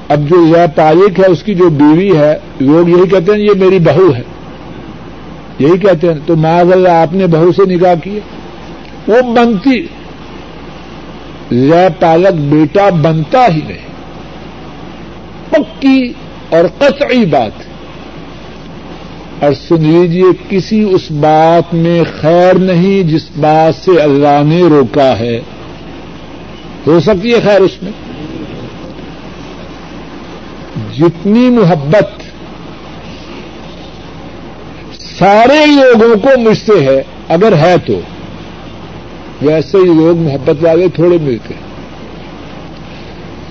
[0.10, 3.54] اب جو یہ تاریخ ہے، اس کی جو بیوی ہے، لوگ یہی کہتے ہیں، یہ
[3.58, 4.22] میری بہو ہے۔
[5.60, 8.20] یہی کہتے ہیں، تو معذ اللہ آپ نے بہو سے نکاح کیا؟
[9.08, 9.88] وہ بنتی۔
[11.52, 13.92] یہ پالک بیٹا بنتا ہی نہیں۔
[15.50, 16.14] پکی
[16.50, 17.71] اور قطعی بات
[19.42, 25.20] اور سن لیجیے کسی اس بات میں خیر نہیں جس بات سے اللہ نے روکا
[25.20, 25.40] ہے۔
[26.88, 27.92] ہو سکتی ہے خیر اس میں؟
[30.98, 32.22] جتنی محبت
[35.20, 38.00] سارے لوگوں کو مجھ سے ہے، اگر ہے تو۔
[39.42, 41.72] ویسے ہی لوگ محبت والے تھوڑے ملتے ہیں۔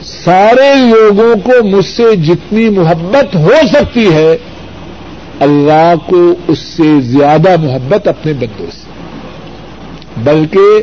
[0.02, 4.36] سارے لوگوں کو مجھ سے جتنی محبت ہو سکتی ہے
[5.40, 8.90] اللہ کو اس سے زیادہ محبت اپنے بندوں سے۔
[10.16, 10.82] بلکہ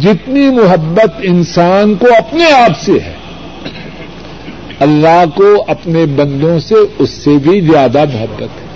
[0.00, 3.14] جتنی محبت انسان کو اپنے آپ سے ہے،
[4.80, 8.66] اللہ کو اپنے بندوں سے اس سے بھی زیادہ محبت ہے۔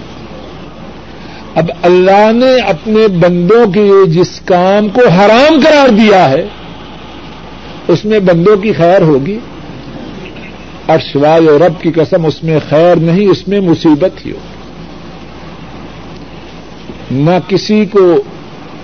[1.54, 6.46] اب اللہ نے اپنے بندوں کے لیے جس کام کو حرام قرار دیا ہے،
[7.88, 9.38] اس میں بندوں کی خیر ہوگی۔
[10.86, 14.38] اور سوائے اور رب کی قسم اس میں خیر نہیں، اس میں مصیبت ہی ہو۔
[17.10, 18.22] نہ کسی کو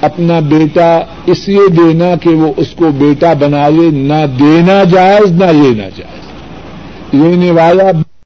[0.01, 5.33] اپنا بیٹا اس لیے دینا کہ وہ اس کو بیٹا بنا لے نہ دینا جائز،
[5.33, 6.23] نہ لینا جائز۔
[7.13, 8.12] لینے والا